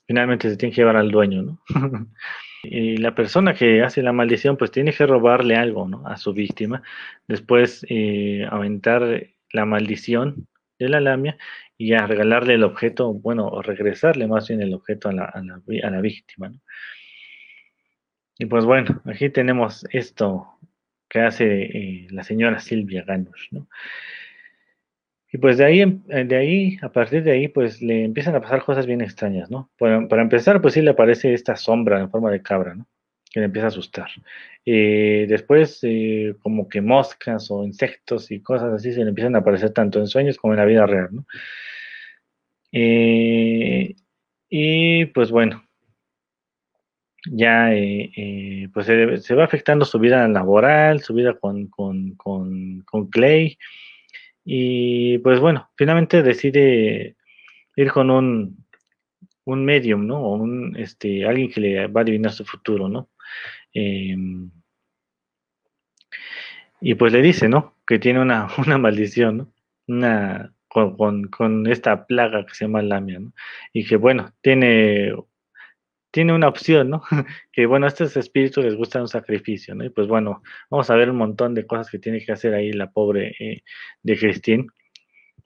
[0.07, 1.61] Finalmente se tiene que llevar al dueño, ¿no?
[2.63, 6.07] Y la persona que hace la maldición pues tiene que robarle algo ¿no?
[6.07, 6.83] a su víctima,
[7.27, 10.47] después eh, aumentar la maldición
[10.79, 11.39] de la lamia
[11.79, 15.43] y a regalarle el objeto, bueno, o regresarle más bien el objeto a la, a
[15.43, 16.51] la, a la víctima.
[16.51, 16.61] ¿no?
[18.41, 20.59] Y pues bueno, aquí tenemos esto
[21.11, 23.69] que hace eh, la señora Silvia Ganush, ¿no?
[25.31, 28.41] Y pues de ahí, em, de ahí, a partir de ahí, pues le empiezan a
[28.41, 29.71] pasar cosas bien extrañas, ¿no?
[29.79, 32.87] Para, empezar, pues sí le aparece esta sombra en forma de cabra, ¿no?
[33.31, 34.09] Que le empieza a asustar.
[34.65, 39.41] Eh, después, eh, como que moscas o insectos y cosas así se le empiezan a
[39.41, 41.27] aparecer tanto en sueños como en la vida real, ¿no?
[42.73, 43.97] Eh,
[44.49, 45.63] y pues bueno,
[47.27, 47.71] ya
[48.73, 53.59] pues se, va afectando su vida laboral, su vida con, con, con, con Clay.
[54.45, 57.17] Y pues bueno, finalmente decide
[57.77, 58.65] ir con un,
[59.45, 60.19] un medium, ¿no?
[60.21, 63.11] O un, este, alguien que le va a adivinar su futuro, ¿no?
[63.73, 64.51] Em,
[66.81, 67.77] y pues le dice, ¿no?
[67.87, 69.53] Que tiene una, una maldición, ¿no?
[69.89, 73.33] Una, con, con, esta plaga que se llama Lamia, ¿no?
[73.73, 75.13] Y que bueno, tiene
[76.11, 77.03] tiene una opción, ¿no?
[77.53, 79.85] que bueno, a estos espíritus les gusta un sacrificio, ¿no?
[79.85, 82.73] Y pues bueno, vamos a ver un montón de cosas que tiene que hacer ahí
[82.73, 83.63] la pobre eh,
[84.03, 84.67] de Christine.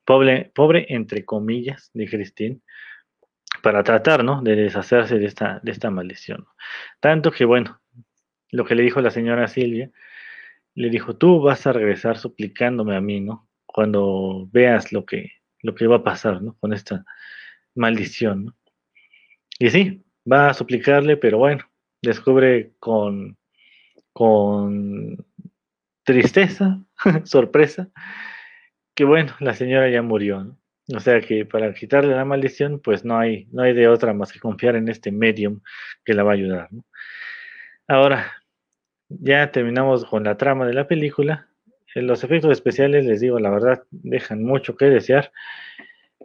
[0.05, 2.61] Pobre, pobre, entre comillas, de Christine,
[3.63, 4.43] para tratar, ¿no?
[4.43, 6.47] De deshacerse de esta, de esta maldición.
[7.01, 7.81] Tanto que, bueno,
[8.51, 9.91] lo que le dijo la señora Silvia,
[10.75, 13.49] le dijo, tú vas a regresar suplicándome a mí, ¿no?
[13.65, 16.57] Cuando veas lo que, lo que va a pasar, ¿no?
[16.61, 17.05] Con esta
[17.75, 18.57] maldición, ¿no?
[19.59, 21.65] Y sí, va a suplicarle, pero bueno,
[22.03, 23.37] descubre con,
[24.13, 25.25] con
[26.05, 26.81] tristeza,
[27.25, 27.89] sorpresa,
[28.95, 30.59] que bueno, la señora ya murió, ¿no?
[30.93, 34.33] O sea que para quitarle la maldición, pues no hay, no hay de otra más
[34.33, 35.61] que confiar en este medium
[36.05, 36.69] que la va a ayudar.
[37.89, 38.33] Ahora,
[39.09, 41.49] ya terminamos con la trama de la película.
[41.95, 45.33] Los efectos especiales, les digo, la verdad, dejan mucho que desear.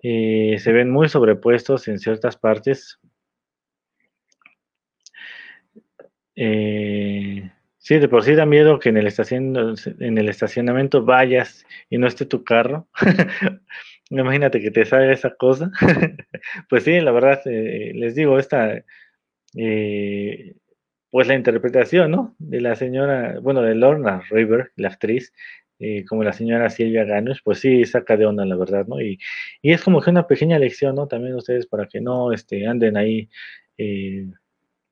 [0.01, 2.99] Eh, se ven muy sobrepuestos en ciertas partes.
[6.41, 9.13] Eh, sí, de por sí da miedo que en el,
[9.99, 12.87] en el estacionamiento vayas y no esté tu carro.
[14.09, 15.69] Imagínate que te salga esa cosa.
[16.69, 18.85] pues sí, la verdad, eh, les digo, esta,
[19.57, 20.55] eh,
[21.11, 22.35] pues la interpretación, ¿no?
[22.39, 25.33] De la señora, bueno, de Lorna River, la actriz,
[26.09, 29.01] como la señora Silvia Ganush, pues sí, saca de onda, la verdad, ¿no?
[29.01, 29.17] Y,
[29.61, 31.07] y, es como que una pequeña lección, ¿no?
[31.07, 33.29] También ustedes para que no este, anden ahí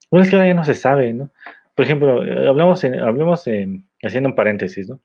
[0.09, 1.31] bueno, es que ya no se sabe, ¿no?
[1.77, 4.99] por ejemplo, hablamos, en, hablamos en, haciendo un paréntesis, ¿no?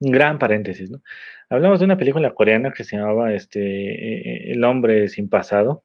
[0.00, 1.00] Un gran paréntesis, ¿no?
[1.48, 5.84] Hablamos de una película coreana que se llamaba este, eh, El hombre sin pasado,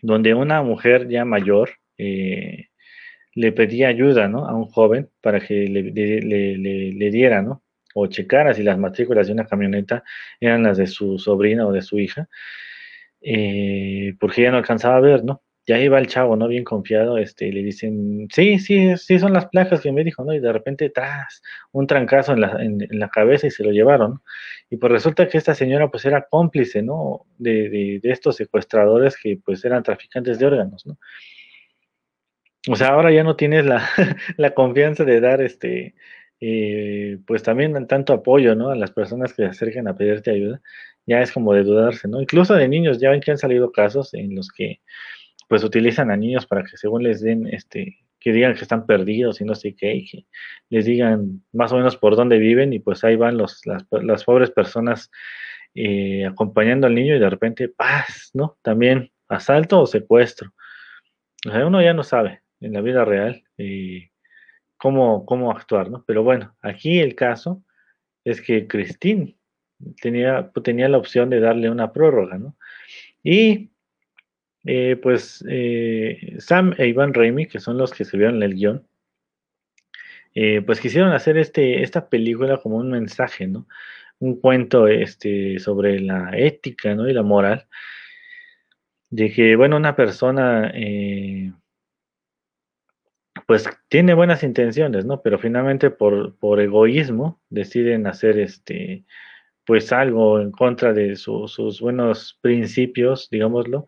[0.00, 2.68] donde una mujer ya mayor eh,
[3.34, 4.48] le pedía ayuda, ¿no?
[4.48, 7.62] A un joven para que le, le, diera, ¿no?
[7.94, 10.04] O checara si las matrículas de una camioneta
[10.40, 12.30] eran las de su sobrina o de su hija,
[13.20, 15.42] eh, porque ya no alcanzaba a ver, ¿no?
[15.66, 16.48] Ya iba el chavo, ¿no?
[16.48, 20.24] Bien confiado, este, y le dicen, sí, sí, sí son las placas que me dijo,
[20.24, 20.34] ¿no?
[20.34, 24.22] Y de repente, tras, un trancazo en la, en, la cabeza y se lo llevaron.
[24.70, 27.26] Y pues resulta que esta señora, pues, era cómplice, ¿no?
[27.38, 30.98] De, de, de estos secuestradores que, pues, eran traficantes de órganos, ¿no?
[32.68, 33.88] O sea, ahora ya no tienes la,
[34.36, 35.94] la confianza de dar, este,
[36.40, 38.70] eh, pues, también tanto apoyo, ¿no?
[38.70, 40.60] A las personas que se acerquen a pedirte ayuda.
[41.06, 42.20] Ya es como de dudarse, ¿no?
[42.20, 44.80] Incluso de niños, ya ven que han salido casos en los que
[45.52, 49.42] pues utilizan a niños para que según les den, este, que digan que están perdidos
[49.42, 50.24] y no sé qué, y que
[50.70, 54.50] les digan más o menos por dónde viven y pues ahí van los, las, pobres
[54.50, 55.10] personas
[55.74, 58.56] eh, acompañando al niño y de repente, paz, ¿no?
[58.62, 60.54] También asalto o secuestro.
[61.46, 64.08] O sea, uno ya no sabe en la vida real eh,
[64.78, 66.02] cómo, cómo actuar, ¿no?
[66.06, 67.62] Pero bueno, aquí el caso
[68.24, 69.36] es que Christine
[70.00, 72.56] tenía, tenía la opción de darle una prórroga, ¿no?
[73.22, 73.71] Y
[74.64, 78.86] eh, pues eh, Sam e Ivan Raimi, que son los que escribieron el guion,
[80.34, 83.66] eh, pues quisieron hacer este, esta película como un mensaje, ¿no?
[84.18, 87.08] Un cuento este, sobre la ética, ¿no?
[87.08, 87.66] Y la moral.
[89.10, 90.72] De que, bueno, una persona,
[93.46, 95.20] pues tiene buenas intenciones, ¿no?
[95.22, 99.04] Pero finalmente por, por egoísmo deciden hacer este,
[99.64, 103.86] pues algo en contra de sus buenos principios, digámoslo,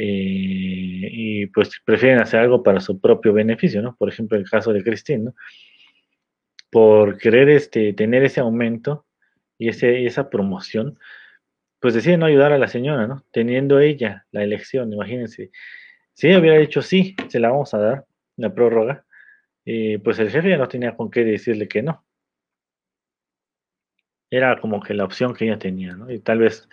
[0.00, 3.96] eh, y pues prefieren hacer algo para su propio beneficio, ¿no?
[3.96, 5.34] Por ejemplo, el caso de Cristina, ¿no?
[6.70, 9.06] Por querer este, tener ese aumento
[9.58, 10.98] y ese, esa promoción,
[11.80, 13.24] pues deciden no ayudar a la señora, ¿no?
[13.32, 15.50] Teniendo ella la elección, imagínense.
[16.14, 19.04] Si ella hubiera dicho sí, se la vamos a dar, la prórroga,
[19.64, 22.04] eh, pues el jefe ya no tenía con qué decirle que no.
[24.30, 26.08] Era como que la opción que ella tenía, ¿no?
[26.08, 26.68] Y tal vez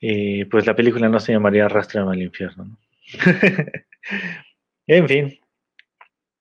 [0.00, 2.78] y pues la película no se llamaría Arrastrame al infierno.
[4.86, 5.40] en fin,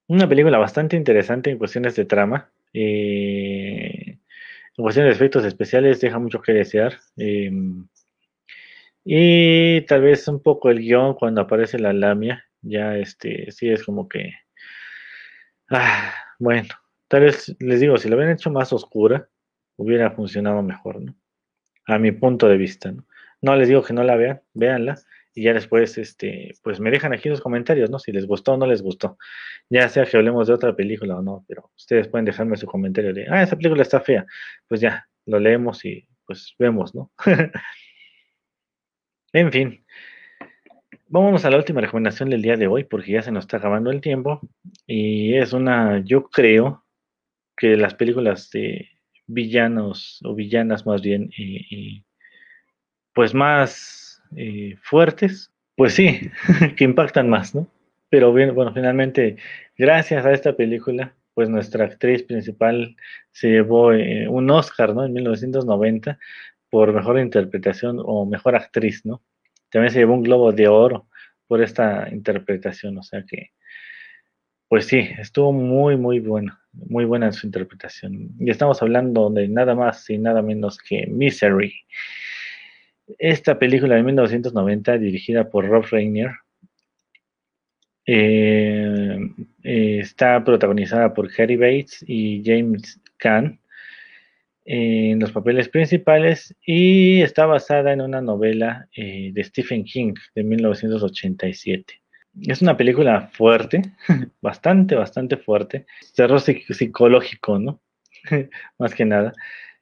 [0.08, 2.50] una película bastante interesante en cuestiones de trama.
[2.74, 4.18] Eh,
[4.78, 6.98] en cuestiones de efectos especiales deja mucho que desear.
[7.18, 7.88] Em,
[9.04, 13.84] y tal vez un poco el guion cuando aparece la lamia, ya este, sí es
[13.84, 14.34] como que...
[15.70, 16.70] Ah, bueno,
[17.08, 19.30] tal vez les digo, si lo hubieran hecho más oscura,
[19.78, 21.16] hubiera funcionado mejor, ¿no?
[21.86, 23.06] A mi punto de vista, ¿no?
[23.42, 24.96] No les digo que no la vean, véanla
[25.40, 28.00] y ya después, este, pues me dejan aquí los comentarios, ¿no?
[28.00, 29.18] Si les gustó o no les gustó.
[29.70, 33.14] Ya sea que hablemos de otra película o no, pero ustedes pueden dejarme su comentario
[33.14, 34.26] de, ah, esa película está fea.
[34.68, 37.12] Pues ya, lo leemos y pues vemos, ¿no?
[39.34, 39.86] en fin.
[41.08, 43.92] Vámonos a la última recomendación del día de hoy porque ya se nos está acabando
[43.92, 44.42] el tiempo
[44.86, 46.86] y es una, yo creo
[47.58, 48.90] que las películas de
[49.26, 52.04] villanos o villanas más bien y
[53.14, 56.30] pues más eh, fuertes, pues sí,
[56.76, 57.68] que impactan más, ¿no?
[58.10, 59.38] Pero bueno, finalmente,
[59.78, 62.96] gracias a esta película, pues nuestra actriz principal
[63.32, 65.06] se llevó eh, un Oscar, ¿no?
[65.06, 66.20] En 1990
[66.70, 69.22] por mejor interpretación o mejor actriz, ¿no?
[69.70, 71.08] También se llevó un Globo de Oro
[71.48, 73.52] por esta interpretación, o sea que,
[74.68, 78.32] pues sí, estuvo muy, muy bueno, muy buena en su interpretación.
[78.40, 81.74] Y estamos hablando de nada más y nada menos que Misery.
[83.18, 86.32] Esta película de 1990, dirigida por Rob Reiner,
[88.06, 89.18] eh,
[89.64, 93.60] eh, está protagonizada por Harry Bates y James Caan
[94.66, 100.44] en los papeles principales y está basada en una novela eh, de Stephen King de
[100.44, 102.02] 1987.
[102.48, 103.82] Es una película fuerte,
[104.42, 105.86] bastante, bastante fuerte,
[106.16, 107.82] terror psicológico, ¿no?
[108.78, 109.34] Más que nada.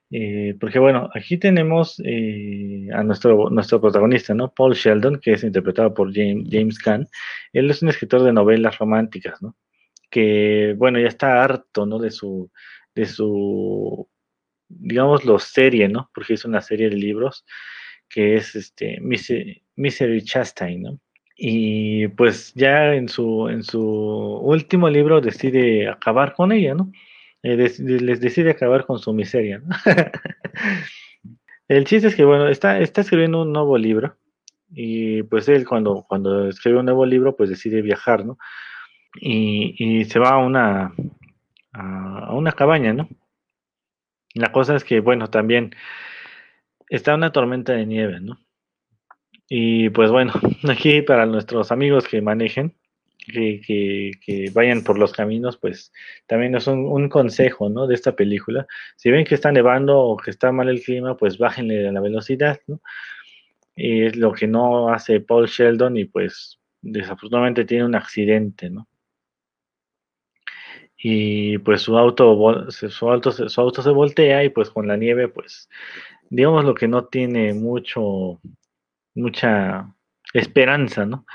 [0.09, 4.53] Eh, porque bueno, aquí tenemos eh, a nuestro, nuestro protagonista, ¿no?
[4.53, 7.07] Paul Sheldon, que es interpretado por James, James Caan.
[7.53, 9.55] Él es un escritor de novelas románticas, ¿no?
[10.09, 11.99] Que, bueno, ya está harto, ¿no?
[11.99, 12.49] De su,
[12.95, 14.07] de su,
[14.69, 16.09] digamos, lo serie, ¿no?
[16.13, 17.45] Porque es una serie de libros
[18.09, 20.99] que es este Misery, Chastain, ¿no?
[21.35, 26.91] Y pues ya en su, en su último libro decide acabar con ella, ¿no?
[27.43, 29.61] Eh, les decide acabar con su miseria.
[31.67, 34.15] El chiste es que, bueno, está, está escribiendo un nuevo libro
[34.69, 38.37] y pues él cuando, cuando escribe un nuevo libro pues decide viajar, ¿no?
[39.21, 40.93] y, se va a una,
[41.73, 43.09] a, una cabaña, ¿no?
[44.33, 45.75] La cosa es que, bueno, también
[46.89, 48.39] está una tormenta de nieve, ¿no?
[49.49, 50.33] Y pues bueno,
[50.69, 52.75] aquí para nuestros amigos que manejen,
[53.17, 55.91] que, vayan por los caminos, pues
[56.27, 57.87] también es un, un, consejo, ¿no?
[57.87, 58.67] De esta película.
[58.95, 62.59] Si ven que está nevando o que está mal el clima, pues bájenle la velocidad,
[62.67, 62.81] ¿no?
[63.75, 68.87] Y es lo que no hace Paul Sheldon y pues desafortunadamente tiene un accidente, ¿no?
[70.97, 75.27] Y pues su auto, su auto, su auto se voltea y pues con la nieve,
[75.27, 75.69] pues
[76.29, 78.41] digamos lo que no tiene mucho,
[79.13, 79.93] mucha
[80.33, 81.25] esperanza, ¿no?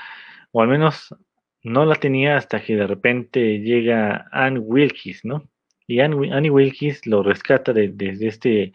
[0.51, 1.15] O al menos
[1.63, 5.49] no la tenía hasta que de repente llega Anne Wilkes, ¿no?
[5.87, 8.73] Y Annie Wilkes lo rescata desde de, este,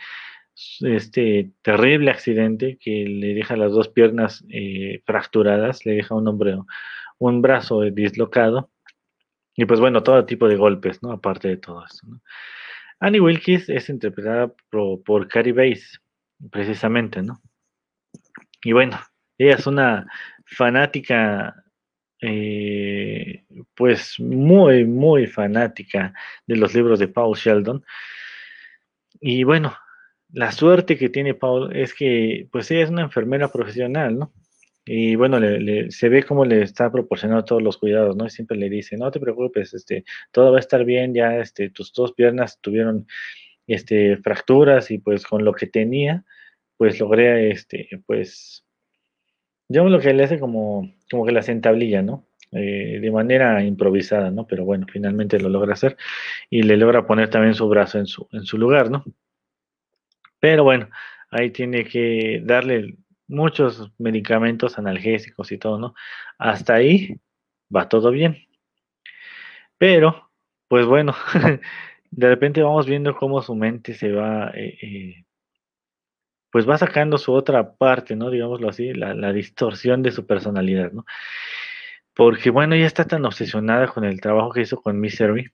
[0.80, 6.57] este terrible accidente que le deja las dos piernas eh, fracturadas, le deja un hombre,
[7.18, 8.70] un brazo dislocado.
[9.55, 11.12] Y pues bueno, todo tipo de golpes, ¿no?
[11.12, 12.20] Aparte de todo eso, ¿no?
[13.01, 16.01] Annie Wilkes es interpretada por, por Carrie Bates,
[16.51, 17.41] precisamente, ¿no?
[18.62, 18.99] Y bueno,
[19.39, 20.07] ella es una
[20.47, 21.55] fanática
[22.21, 23.45] eh,
[23.75, 26.12] pues muy, muy fanática
[26.47, 27.85] de los libros de Paul Sheldon.
[29.21, 29.77] Y bueno,
[30.33, 34.33] la suerte que tiene Paul es que pues ella es una enfermera profesional, ¿no?
[34.91, 35.39] Y bueno,
[35.91, 38.25] se ve cómo le está proporcionando todos los cuidados, ¿no?
[38.25, 41.69] Y siempre le dice, no te preocupes, este, todo va a estar bien, ya este,
[41.69, 43.07] tus dos piernas tuvieron
[43.66, 46.25] este, fracturas y pues con lo que tenía,
[46.79, 48.64] pues logré, este, pues,
[49.69, 52.27] lo que le hace como como que las entablilla, ¿no?
[52.53, 54.47] Eh, de manera improvisada, ¿no?
[54.47, 55.97] Pero bueno, finalmente lo logra hacer
[56.51, 59.05] y le logra poner también su brazo en su, en su lugar, ¿no?
[60.41, 60.89] Pero bueno,
[61.31, 62.97] ahí tiene que darle
[63.27, 65.95] muchos medicamentos analgésicos y todo, ¿no?
[66.39, 67.21] Hasta ahí
[67.75, 68.49] va todo bien.
[69.79, 70.31] Pero,
[70.69, 71.14] pues bueno,
[72.11, 75.25] de repente vamos viendo cómo su mente se va eh, eh,
[76.51, 78.30] pues va sacando su otra parte, ¿no?
[78.30, 81.05] Digámoslo así, la, distorsión de su personalidad, ¿no?
[82.14, 85.51] Porque, bueno, ella está tan obsesionada con el trabajo que hizo con Misery,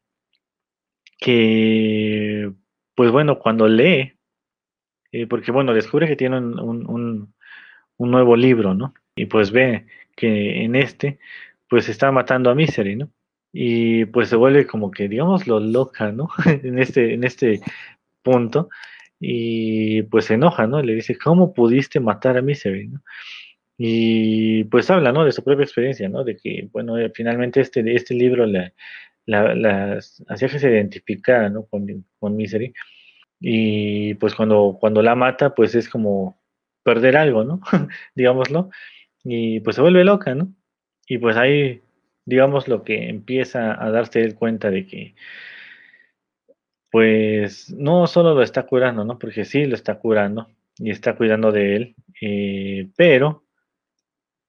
[1.18, 2.52] que,
[2.94, 4.18] pues bueno, cuando lee,
[5.12, 7.34] eh, porque, bueno, descubre que tiene un,
[7.98, 8.94] nuevo libro, ¿no?
[9.16, 9.86] Y pues ve
[10.16, 11.18] que en este,
[11.68, 13.10] pues está matando a Misery, ¿no?
[13.52, 16.28] Y pues se vuelve como que, digamos, lo loca, ¿no?
[16.46, 17.60] en, este, en este
[18.22, 18.68] punto
[19.26, 20.82] y pues se enoja, ¿no?
[20.82, 22.88] Le dice, ¿cómo pudiste matar a Misery?
[22.88, 23.00] ¿no?
[23.78, 25.24] Y pues habla, ¿no?
[25.24, 26.24] De su propia experiencia, ¿no?
[26.24, 28.72] De que, bueno, eh, finalmente este, este libro la,
[29.26, 29.98] la,
[30.28, 31.64] hacía que se identificara, ¿no?
[31.66, 32.74] Con, con, Misery.
[33.40, 36.40] Y pues cuando, cuando la mata, pues es como
[36.82, 37.60] perder algo, ¿no?
[38.14, 38.70] Digámoslo.
[39.24, 40.54] Y pues se vuelve loca, ¿no?
[41.08, 41.82] Y pues ahí,
[42.26, 45.14] digamos, lo que empieza a darse cuenta de que
[46.94, 49.18] pues no solo lo está curando, ¿no?
[49.18, 50.46] Porque sí lo está curando
[50.78, 53.42] y está cuidando de él, eh, pero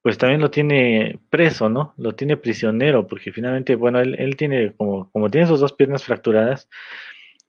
[0.00, 1.92] pues también lo tiene preso, ¿no?
[1.96, 6.68] Lo tiene prisionero, porque finalmente, bueno, él, tiene, como, como tiene sus dos piernas fracturadas,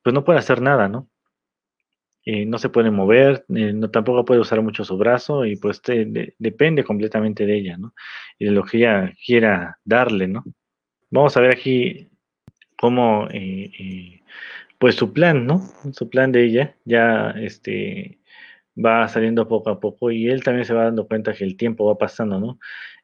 [0.01, 1.07] pues no puede hacer nada, ¿no?
[2.25, 5.79] Eh, no se puede mover, eh, no, tampoco puede usar mucho su brazo y pues
[6.39, 7.93] depende completamente de ella, ¿no?
[8.39, 10.43] Y de lo que ella quiera darle, ¿no?
[11.11, 12.09] Vamos a ver aquí
[12.75, 13.27] cómo
[14.79, 15.61] pues su plan, ¿no?
[15.93, 18.19] Su plan de ella ya este,
[18.77, 21.85] va saliendo poco a poco y él también se va dando cuenta que el tiempo
[21.85, 22.59] va pasando, ¿no?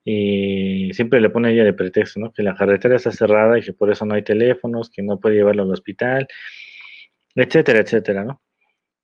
[0.05, 2.32] Y siempre le pone a ella de pretexto, ¿no?
[2.34, 5.36] Que la carretera está cerrada y que por eso no hay teléfonos, que no puede
[5.38, 6.28] llevarlo al hospital,
[7.36, 8.41] etcétera, etcétera, ¿no?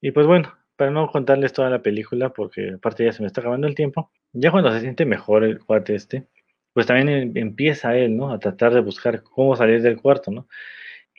[0.02, 3.42] Y pues bueno, para no contarles toda la película, porque aparte ya se me está
[3.42, 6.28] acabando el tiempo, ya cuando se siente mejor el cuate este,
[6.74, 8.32] pues también em, empieza él, ¿no?
[8.32, 10.48] A tratar de buscar cómo salir del cuarto, ¿no?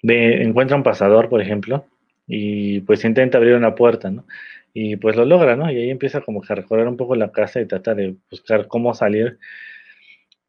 [0.02, 1.84] Encuentra un pasador, por ejemplo,
[2.26, 4.24] y pues intenta abrir una puerta, ¿no?
[4.72, 5.70] Y pues lo logra, ¿no?
[5.70, 8.68] Y ahí empieza como que a recorrer un poco la casa y trata de buscar
[8.68, 9.38] cómo salir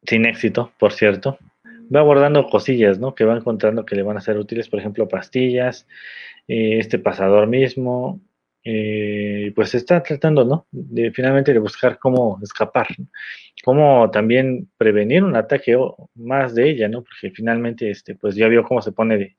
[0.04, 1.38] sin éxito, por cierto.
[1.94, 3.14] Va abordando cosillas, ¿no?
[3.14, 5.86] Que va encontrando que le van a ser útiles, por ejemplo, pastillas,
[6.48, 8.20] eh, este pasador mismo,
[8.64, 10.66] eh, pues está tratando, ¿no?
[10.70, 12.86] De finalmente de buscar cómo escapar,
[13.64, 15.76] cómo también prevenir un ataque
[16.14, 17.02] más de ella, ¿no?
[17.02, 19.36] Porque finalmente, este, pues ya vio cómo se pone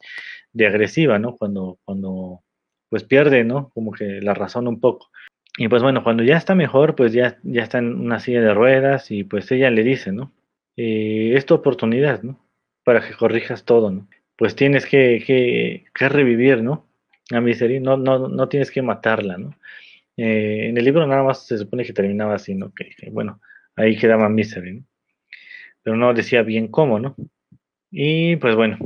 [0.54, 1.38] de, agresiva, ¿no?
[1.38, 2.42] Cuando, cuando,
[2.90, 3.70] pues pierde, ¿no?
[3.74, 5.10] Como que la razón un poco.
[5.58, 8.54] Y pues bueno, cuando ya está mejor, pues ya, ya está en una silla de
[8.54, 10.34] ruedas y pues ella le dice, ¿no?
[10.78, 12.40] Eh, es tu oportunidad, ¿no?
[12.84, 14.08] Para que corrijas todo, ¿no?
[14.36, 16.88] Pues tienes que, que, que revivir, ¿no?
[17.36, 19.56] A Misery, no, no, no tienes que matarla, ¿no?
[20.18, 22.74] Eh, en el libro nada más se supone que terminaba así, ¿no?
[22.74, 23.42] Que, bueno,
[23.76, 24.86] ahí quedaba Misery, ¿no?
[25.84, 27.16] Pero no decía bien cómo, ¿no?
[27.92, 28.78] Y pues bueno,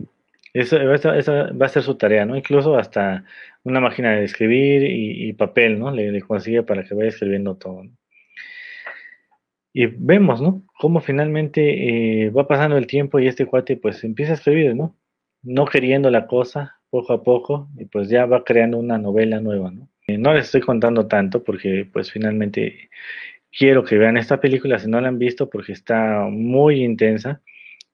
[0.53, 2.35] eso, esa, va a ser su tarea, ¿no?
[2.35, 3.23] Incluso hasta
[3.63, 5.91] una máquina de escribir y, papel, ¿no?
[5.91, 7.83] Le, consigue para que vaya escribiendo todo.
[9.73, 10.63] Y vemos, ¿no?
[10.79, 14.95] Cómo finalmente eh, va pasando el tiempo y este cuate pues empieza a escribir, ¿no?
[15.43, 19.71] No queriendo la cosa, poco a poco, y pues ya va creando una novela nueva,
[19.71, 19.89] ¿no?
[20.07, 22.89] Eh, no les estoy contando tanto porque pues finalmente
[23.51, 27.41] quiero que vean esta película si no la han visto porque está muy intensa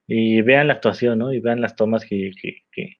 [0.06, 1.32] y vean la actuación, ¿no?
[1.32, 2.98] Y vean las tomas que, que,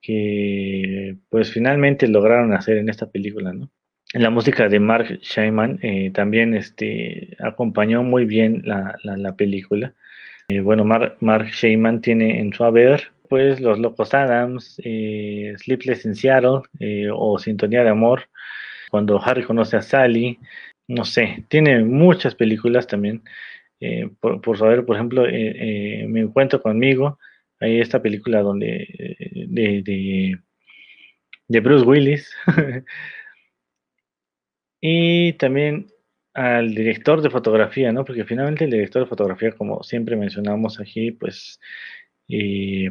[0.00, 3.70] que, pues finalmente lograron hacer en esta película, ¿no?
[4.14, 9.94] La música de Mark Shaiman eh, también este, acompañó muy bien la, la, película.
[10.48, 16.04] Eh, bueno, Mark, Mark Shaiman tiene en su haber pues Los Locos Adams, eh, Sleepless
[16.04, 16.60] in Seattle
[17.14, 18.28] o Sintonía de Amor,
[18.90, 20.38] cuando Harry conoce a Sally,
[20.88, 23.22] no sé, tiene muchas películas también
[23.80, 27.18] eh, por, saber, por ejemplo, eh, eh, Me Encuentro conmigo,
[27.60, 28.88] hay esta película donde
[29.48, 30.36] de,
[31.48, 32.34] de, Bruce Willis.
[34.80, 35.86] y también
[36.34, 38.04] al director de fotografía, ¿no?
[38.04, 41.60] Porque finalmente el director de fotografía, como siempre mencionamos aquí, pues,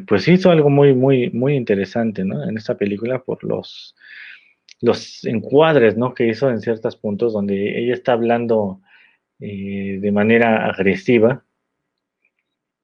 [0.06, 2.48] pues hizo algo muy, muy, muy interesante, ¿no?
[2.48, 3.94] En esta película por los,
[4.80, 6.14] los encuadres, ¿no?
[6.14, 8.80] Que hizo en ciertos puntos donde ella está hablando
[9.38, 11.44] eh, de manera agresiva,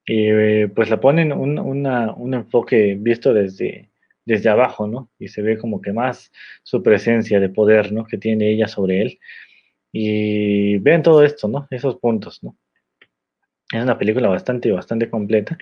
[0.07, 3.91] eh, pues la ponen un, un enfoque visto desde,
[4.25, 5.11] desde abajo, ¿no?
[5.19, 6.33] Y se ve como que más
[6.63, 8.05] su presencia de poder, ¿no?
[8.05, 9.19] Que tiene ella sobre él.
[9.93, 11.67] Y ven todo esto, ¿no?
[11.71, 12.57] Esos puntos, ¿no?
[13.73, 15.57] Es una película bastante, bastante completa.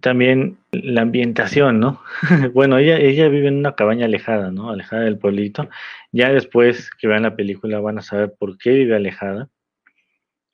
[0.00, 2.02] También la ambientación, ¿no?
[2.54, 4.70] bueno, ella, ella vive en una cabaña alejada, ¿no?
[4.70, 5.68] Alejada del pueblito.
[6.12, 9.48] Ya después que vean la película van a saber por qué vive alejada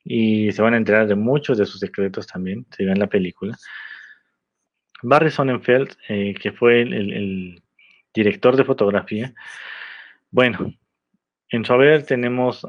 [0.08, 3.56] y se van a enterar de muchos de sus secretos también, si ven la película.
[5.02, 7.62] Barry Sonnenfeld, eh, que fue el,
[8.14, 9.34] director de fotografía,
[10.30, 10.72] bueno,
[11.50, 12.66] en su haber tenemos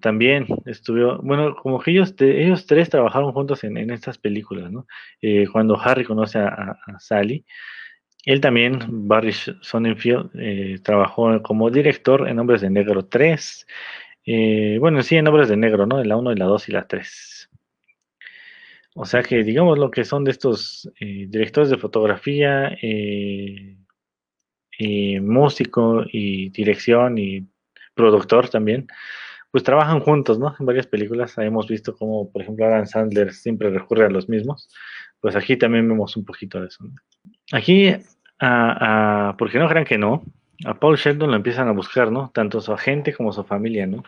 [0.00, 4.86] también, estuvo, bueno, como que ellos, ellos tres trabajaron juntos en, estas películas, ¿no?
[5.20, 7.44] Eh, cuando Harry conoce a, Sally,
[8.24, 8.78] él también,
[9.08, 13.66] Barry Sonnenfeld, eh, trabajó como director en Hombres de Negro 3
[14.30, 16.00] eh, bueno, sí, en obras de negro, ¿no?
[16.00, 17.48] En la 1 y la 2 y la 3.
[18.94, 22.76] O sea que, digamos, lo que son de estos directores de fotografía,
[25.22, 27.46] músico y dirección y
[27.98, 28.86] productor también,
[29.50, 30.54] pues trabajan juntos, ¿no?
[30.58, 34.70] En varias películas hemos visto como, por ejemplo, Adam Sandler siempre recurre a los mismos.
[35.20, 36.84] Pues aquí también vemos un poquito de eso.
[37.52, 37.92] Aquí,
[38.38, 40.22] porque no crean que no,
[40.64, 42.30] a Paul Sheldon lo empiezan a buscar, ¿no?
[42.32, 44.02] Tanto su agente como su familia, ¿no?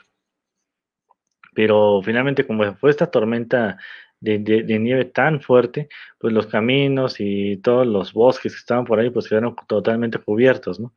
[1.55, 3.78] Pero finalmente, como fue esta tormenta
[4.20, 4.38] de,
[4.78, 5.88] nieve tan fuerte,
[6.18, 10.78] pues los caminos y todos los bosques que estaban por ahí, pues quedaron totalmente cubiertos,
[10.78, 10.93] ¿no?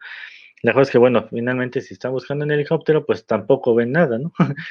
[0.63, 4.17] La cosa es que, bueno, finalmente si están buscando en helicóptero, pues tampoco ven nada,
[4.17, 4.31] ¿no?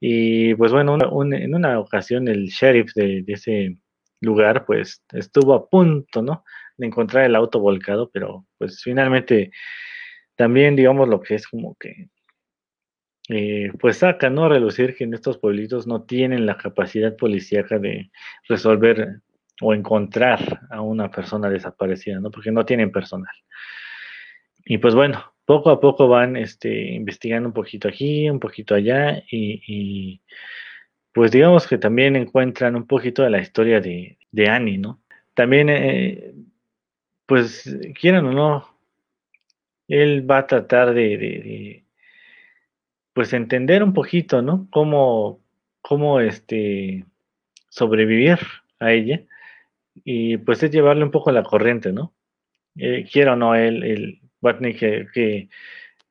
[0.00, 0.98] y pues bueno,
[1.32, 3.78] en una ocasión el sheriff de, ese
[4.20, 6.44] lugar, pues estuvo a punto, ¿no?
[6.76, 9.50] De encontrar el auto volcado, pero pues finalmente
[10.36, 12.10] también digamos lo que es como que,
[13.30, 14.44] eh, pues saca, ¿no?
[14.44, 18.10] A relucir que en estos pueblitos no tienen la capacidad policíaca de
[18.48, 19.22] resolver
[19.62, 22.30] o encontrar a una persona desaparecida, ¿no?
[22.30, 23.34] Porque no tienen personal.
[24.64, 29.24] Y pues bueno, poco a poco van este, investigando un poquito aquí, un poquito allá
[29.30, 30.20] y,
[31.10, 35.00] pues digamos que también encuentran un poquito de la historia de, de Annie, ¿no?
[35.32, 36.34] También, eh,
[37.24, 37.64] pues
[37.98, 38.78] quieran o no,
[39.88, 41.82] él va a tratar de,
[43.14, 44.68] pues entender un poquito, ¿no?
[44.70, 45.40] Cómo,
[45.80, 47.06] cómo este,
[47.70, 48.38] sobrevivir
[48.80, 49.22] a ella
[50.04, 52.12] y pues es llevarle un poco la corriente, ¿no?
[52.76, 55.48] Eh, o no, él, él va a tener que, que,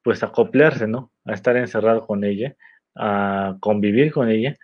[0.04, 1.12] pues acoplarse, ¿no?
[1.26, 2.56] A estar encerrado con ella,
[2.96, 4.58] a convivir con ella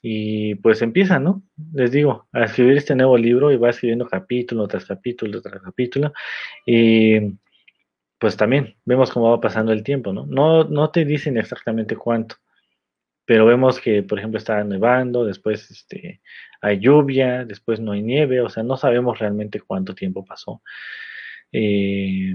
[0.00, 1.42] y pues empieza, ¿no?
[1.74, 6.12] Les digo, a escribir este nuevo libro y va escribiendo capítulo tras capítulo tras capítulo
[6.64, 7.36] y
[8.18, 10.26] pues también vemos cómo va pasando el tiempo, ¿no?
[10.26, 12.36] No, no te dicen exactamente cuánto,
[13.24, 16.22] pero vemos que, por ejemplo, está nevando, después este,
[16.62, 20.62] hay lluvia, después no hay nieve, o sea, no sabemos realmente cuánto tiempo pasó.
[21.52, 22.34] Eh,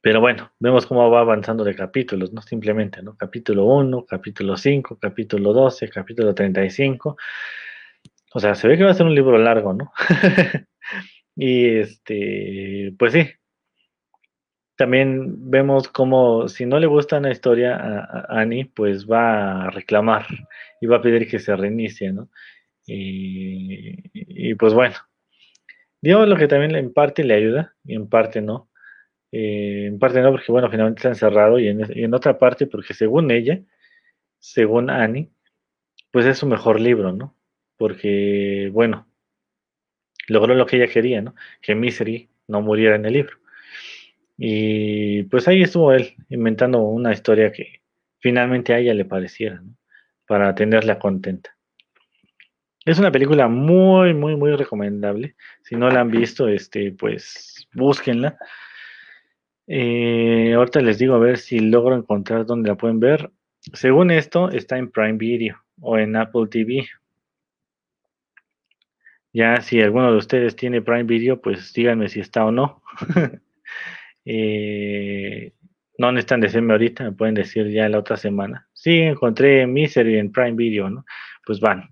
[0.00, 2.42] pero bueno, vemos cómo va avanzando de capítulos, ¿no?
[2.42, 3.16] Simplemente, ¿no?
[3.16, 7.16] Capítulo 1, capítulo 5, capítulo 12, capítulo 35.
[8.34, 9.92] O sea, se ve que va a ser un libro largo, ¿no?
[11.36, 13.28] y este, pues sí,
[14.78, 20.24] también vemos como si no le gusta una historia a, Annie, pues va a reclamar
[20.80, 22.30] y va a pedir que se reinicie, ¿no?
[22.86, 24.94] Y, pues bueno,
[26.00, 28.67] digamos lo que también en parte le ayuda y en parte no.
[29.32, 32.66] Eh, en parte no, porque bueno, finalmente está encerrado y en, y en otra parte
[32.66, 33.60] porque según ella,
[34.38, 35.30] según Annie,
[36.10, 37.36] pues es su mejor libro, ¿no?
[37.76, 39.06] Porque, bueno,
[40.28, 41.34] logró lo que ella quería, ¿no?
[41.60, 43.36] Que Misery no muriera en el libro.
[44.36, 47.82] Y pues ahí estuvo él inventando una historia que
[48.20, 49.74] finalmente a ella le pareciera, ¿no?
[50.26, 51.56] Para tenerla contenta.
[52.84, 55.36] Es una película muy, muy, muy recomendable.
[55.62, 58.38] Si no la han visto, este, pues búsquenla.
[59.70, 63.30] Eh, ahorita les digo a ver si logro encontrar dónde la pueden ver.
[63.74, 66.86] Según esto, está en Prime Video o en Apple TV.
[69.32, 72.82] Ya si alguno de ustedes tiene Prime Video, pues díganme si está o no.
[74.24, 75.52] eh,
[75.98, 78.68] no necesitan decirme ahorita, me pueden decir ya la otra semana.
[78.72, 81.04] Sí, encontré Misery en Prime Video, ¿no?
[81.44, 81.90] Pues van.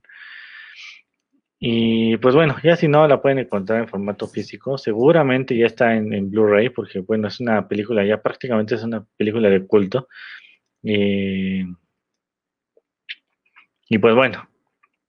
[1.59, 5.95] Y pues bueno, ya si no la pueden encontrar en formato físico, seguramente ya está
[5.95, 10.09] en, Blu-ray, porque bueno, es una película, ya prácticamente es una película de culto.
[10.83, 11.65] Eh,
[13.89, 14.49] y pues bueno,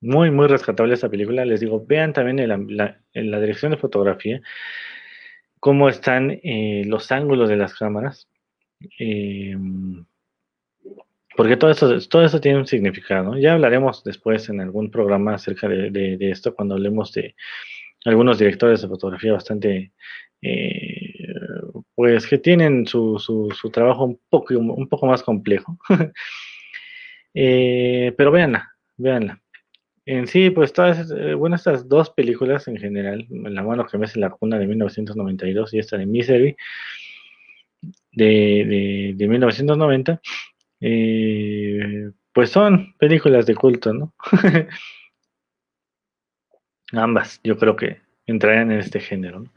[0.02, 1.45] muy, muy rescatable esta película.
[1.45, 4.41] Les digo, vean también en la, dirección de fotografía
[5.60, 8.30] cómo están eh, los ángulos de las cámaras.
[9.00, 9.56] Eh,
[11.38, 13.38] porque todo eso, todo eso tiene un significado.
[13.38, 17.36] Ya hablaremos después en algún programa acerca de, esto, cuando hablemos de
[18.06, 19.94] algunos directores de fotografía bastante,
[20.42, 21.14] eh,
[21.96, 25.78] pues que tienen su, su, trabajo un poco, un poco más complejo.
[27.34, 29.42] pero véanla, véanla.
[30.08, 34.06] En sí, pues todas, eh, bueno, estas dos películas en general, La mano que me
[34.06, 36.56] hace la cuna de 1992 y esta de Misery
[38.14, 40.22] de, de, 1990,
[40.80, 44.13] eh, pues son películas de culto, ¿no?
[46.91, 49.39] Ambas, yo creo que entrarían en este género.
[49.41, 49.53] ¿no?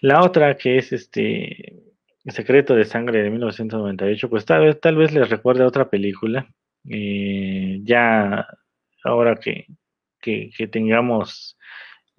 [0.00, 1.82] La otra que es este
[2.26, 6.46] Secreto de Sangre de 1998, pues tal vez, les recuerde a otra película.
[6.88, 8.46] Eh, ya
[9.02, 9.66] ahora que,
[10.70, 11.58] tengamos,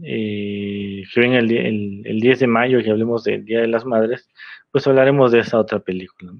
[0.04, 4.30] eh, que venga el, el, 10 de mayo, que hablemos del Día de las Madres,
[4.72, 6.34] pues hablaremos de esa otra película.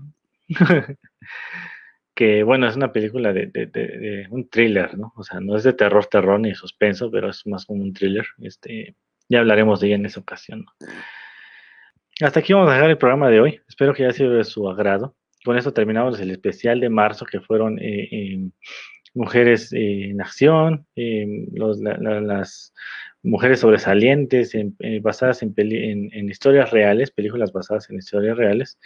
[2.20, 5.14] que bueno, es una película de, un thriller, ¿no?
[5.16, 8.28] O sea, no es de terror, terror ni suspenso, pero es más como un thriller.
[8.42, 8.98] Este,
[9.30, 10.66] ya hablaremos de ella en esa ocasión.
[12.20, 13.62] Hasta aquí vamos a dejar el programa de hoy.
[13.70, 15.16] Espero que haya sido de su agrado.
[15.46, 18.50] Con eso terminamos el especial de marzo, que fueron eh,
[19.14, 22.74] mujeres eh, en acción, eh, las
[23.24, 28.80] mujeres sobresalientes eh, basadas en, historias reales, películas basadas en historias reales.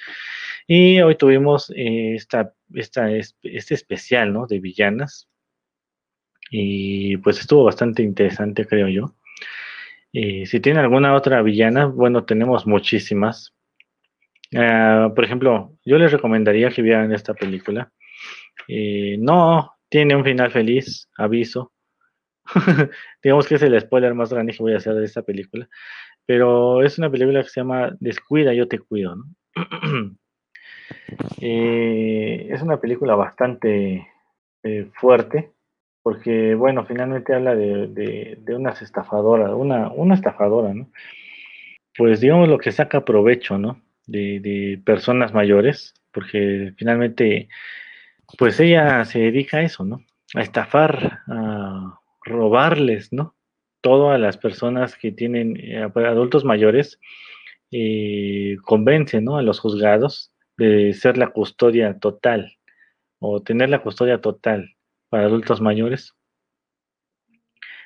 [0.67, 4.47] Y hoy tuvimos esta, esta, este especial ¿no?
[4.47, 5.29] de villanas.
[6.49, 9.15] Y pues estuvo bastante interesante, creo yo.
[10.11, 13.53] si tiene alguna otra villana, bueno, tenemos muchísimas.
[14.55, 17.91] Ah, por ejemplo, yo les recomendaría que vieran esta película.
[19.19, 21.71] no tiene un final feliz, aviso.
[23.23, 25.67] Digamos que es el spoiler más grande que voy a hacer de esta película.
[26.25, 29.15] Pero es una película que se llama Descuida, yo te cuido.
[31.41, 34.07] Eh, es una película bastante
[34.63, 35.51] eh, fuerte,
[36.01, 37.87] porque, bueno, finalmente habla de,
[38.37, 40.89] de, unas estafadoras, una, una estafadora, ¿no?
[41.97, 43.81] Pues digamos lo que saca provecho, ¿no?
[44.05, 47.47] De, de personas mayores, porque finalmente
[48.37, 50.01] pues ella se dedica a eso, ¿no?
[50.35, 53.35] A estafar, a robarles, ¿no?
[53.81, 56.99] Todo a las personas que tienen eh, adultos mayores,
[58.63, 59.37] convence, ¿no?
[59.37, 62.57] A los juzgados de ser la custodia total
[63.19, 64.75] o tener la custodia total
[65.09, 66.13] para adultos mayores,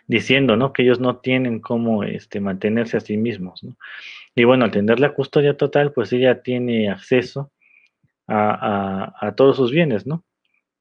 [0.07, 0.73] diciendo, ¿no?
[0.73, 3.77] Que ellos no tienen cómo este, mantenerse a sí mismos, ¿no?
[4.35, 7.51] Y bueno, al tener la custodia total, pues ella tiene acceso
[8.27, 10.25] a, a todos sus bienes, ¿no?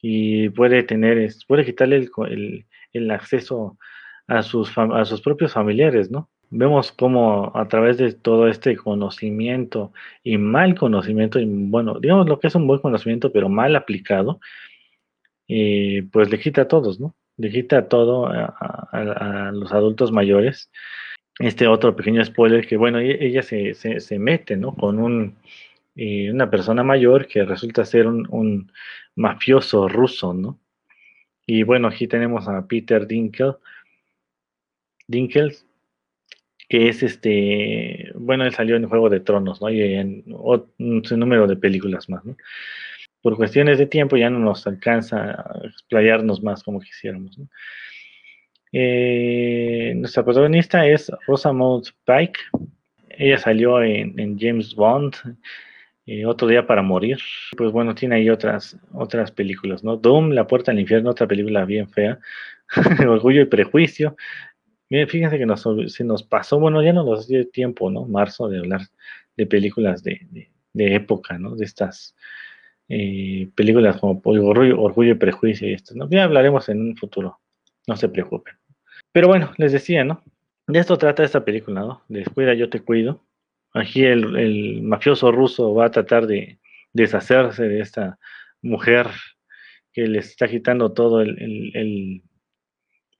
[0.00, 2.66] y puede tener, puede quitarle el,
[3.10, 3.78] acceso
[4.26, 6.30] a sus, a sus propios familiares, ¿no?
[6.50, 9.92] Vemos cómo a través de todo este conocimiento
[10.22, 14.40] y mal conocimiento, y bueno, digamos lo que es un buen conocimiento, pero mal aplicado,
[15.48, 17.14] eh, pues le quita a todos, ¿no?
[17.36, 20.70] Le quita todo a, los adultos mayores.
[21.38, 24.74] Este otro pequeño spoiler que, bueno, e, ella se, se, mete, ¿no?
[24.74, 25.36] Con un,
[25.96, 28.72] eh, una persona mayor que resulta ser un,
[29.16, 30.60] mafioso ruso, ¿no?
[31.46, 33.54] Y bueno, aquí tenemos a Peter Dinkel,
[35.06, 35.64] Dinkels,
[36.68, 39.70] que es este, bueno, él salió en Juego de Tronos, ¿no?
[39.70, 42.36] Y en un número de películas más, ¿no?
[43.22, 47.38] Por cuestiones de tiempo ya no nos alcanza a explayarnos más como quisiéramos.
[48.72, 52.38] Eh, nuestra protagonista es Rosamund Pike.
[53.10, 55.14] Ella salió en, James Bond,
[56.06, 57.18] eh, Otro Día para Morir.
[57.56, 59.96] Pues bueno, tiene ahí otras, otras películas, ¿no?
[59.96, 62.18] Doom, La Puerta al Infierno, otra película bien fea.
[63.08, 64.16] Orgullo y Prejuicio.
[64.88, 68.04] Miren, fíjense que nos, se nos pasó, bueno, ya no nos dio tiempo, ¿no?
[68.04, 68.82] Marzo de hablar
[69.36, 71.56] de películas de, época, ¿no?
[71.56, 72.14] De estas
[72.88, 76.08] eh, películas como Orgullo, Orgullo, y Prejuicio y estas, ¿no?
[76.08, 77.40] Ya hablaremos en un futuro,
[77.88, 78.54] no se preocupen.
[79.12, 80.22] Pero bueno, les decía, ¿no?
[80.68, 82.02] De esto trata esta película, ¿no?
[82.08, 83.25] Descuida, yo te cuido.
[83.76, 86.58] Aquí el, mafioso ruso va a tratar de
[86.94, 88.18] deshacerse de esta
[88.62, 89.08] mujer
[89.92, 92.22] que le está quitando todo el,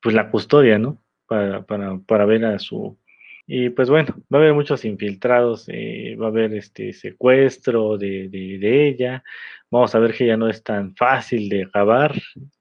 [0.01, 1.03] pues la custodia, ¿no?
[1.27, 2.99] Para, para, para, ver a su...
[3.47, 8.29] Y pues bueno, va a haber muchos infiltrados, eh, va a haber este secuestro de,
[8.31, 9.23] de, ella,
[9.71, 12.15] vamos a ver que ya no es tan fácil de acabar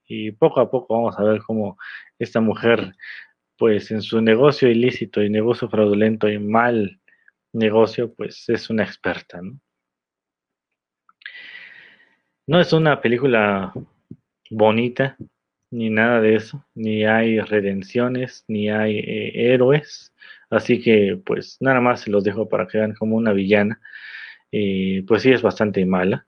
[0.06, 1.78] y poco a poco vamos a ver cómo
[2.20, 2.94] esta mujer
[3.58, 7.00] pues en su negocio ilícito y negocio fraudulento y mal
[7.56, 9.40] negocio, pues es una experta,
[12.48, 12.60] ¿no?
[12.60, 13.74] Es una película
[14.50, 15.18] bonita,
[15.72, 20.14] ni nada de eso, ni hay redenciones, ni hay eh, héroes,
[20.50, 23.82] así que pues nada más se los dejo para que vean como una villana,
[24.52, 26.28] eh, pues sí es bastante mala.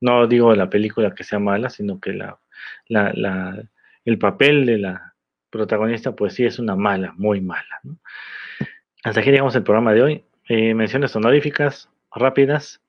[0.00, 2.40] No digo la película que sea mala, sino que la,
[2.88, 3.62] la,
[4.04, 5.14] el papel de la
[5.50, 7.80] protagonista, pues sí es una mala, muy mala.
[9.04, 10.24] Hasta aquí llegamos el programa de hoy.
[10.48, 12.80] Eh, menciones honoríficas, rápidas,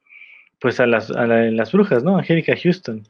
[0.60, 2.18] pues a las, a las brujas, ¿no?
[2.18, 3.04] Angélica Houston.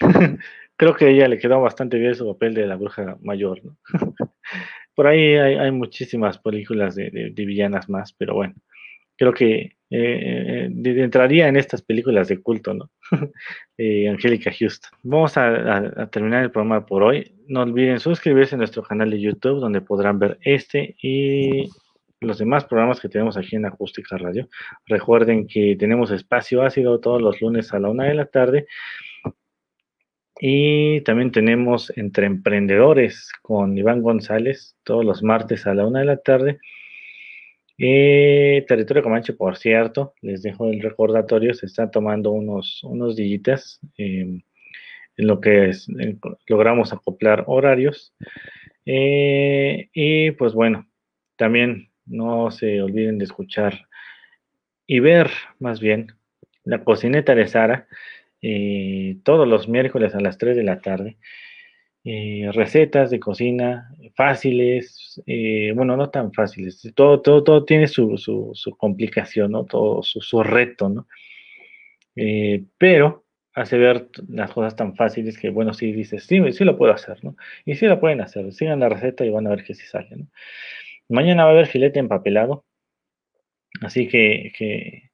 [0.76, 3.76] Creo que a ella le quedó bastante bien su papel de la bruja mayor, ¿no?
[4.94, 8.54] Por ahí hay, muchísimas películas de, villanas más, pero bueno,
[9.18, 10.70] creo que eh, eh,
[11.02, 12.90] entraría en estas películas de culto, ¿no?
[13.76, 14.90] eh, Angélica Houston.
[15.02, 17.30] Vamos a, terminar el programa por hoy.
[17.46, 21.68] No olviden suscribirse a nuestro canal de YouTube, donde podrán ver este y
[22.20, 24.48] los demás programas que tenemos aquí en Acústica Radio.
[24.86, 28.66] Recuerden que tenemos espacio ácido todos los lunes a la una de la tarde.
[30.38, 36.06] Y también tenemos Entre Emprendedores con Iván González todos los martes a la una de
[36.06, 36.58] la tarde.
[37.78, 43.80] Eh, Territorio Comanche, por cierto, les dejo el recordatorio, se está tomando unos, unos dillitas
[43.98, 44.42] em,
[45.16, 45.72] en lo que
[46.46, 48.14] logramos acoplar horarios.
[48.86, 50.86] Eh, y pues bueno,
[51.36, 53.86] también no se olviden de escuchar
[54.86, 56.08] y ver más bien
[56.64, 57.86] la cocineta de Sara
[58.42, 61.16] eh, todos los miércoles a las 3 de la tarde.
[62.04, 68.16] Eh, recetas de cocina fáciles, eh, bueno, no tan fáciles, todo, todo, todo tiene su,
[68.16, 69.64] su, complicación, ¿no?
[69.64, 71.06] Todo su, su reto, ¿no?
[72.78, 76.92] pero hace ver las cosas tan fáciles que, bueno, si dices, sí, sí lo puedo
[76.92, 77.36] hacer, ¿no?
[77.64, 80.08] Y sí lo pueden hacer, sigan la receta y van a ver que sí sale.
[81.08, 82.64] Mañana va a haber filete empapelado,
[83.82, 85.10] así que,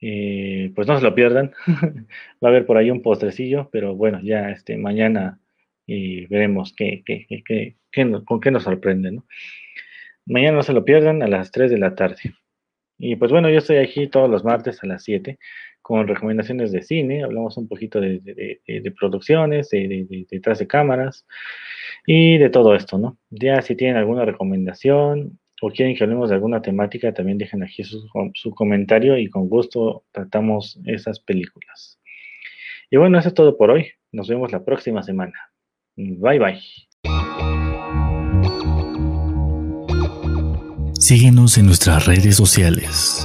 [0.00, 1.52] eh, pues no se lo pierdan.
[2.42, 5.40] va a haber por ahí un postrecillo, pero bueno, ya este, mañana
[5.86, 7.76] y veremos qué, qué, qué,
[8.24, 9.20] con qué nos sorprende.
[10.26, 12.34] Mañana no se lo pierdan a las 3 de la tarde.
[12.98, 15.38] Y pues bueno, yo estoy aquí todos los martes a las 7
[15.86, 21.24] con recomendaciones de cine, hablamos un poquito de, de producciones, de, detrás de cámaras
[22.04, 23.18] y de todo esto, ¿no?
[23.30, 27.84] Ya si tienen alguna recomendación, o quieren que hablemos de alguna temática, también dejen aquí
[27.84, 28.04] su,
[28.56, 32.00] comentario y con gusto tratamos esas películas.
[32.90, 33.86] Y bueno, eso es todo por hoy.
[34.10, 35.38] Nos vemos la próxima semana.
[35.94, 36.60] Bye bye.
[40.98, 43.24] Síguenos en nuestras redes sociales.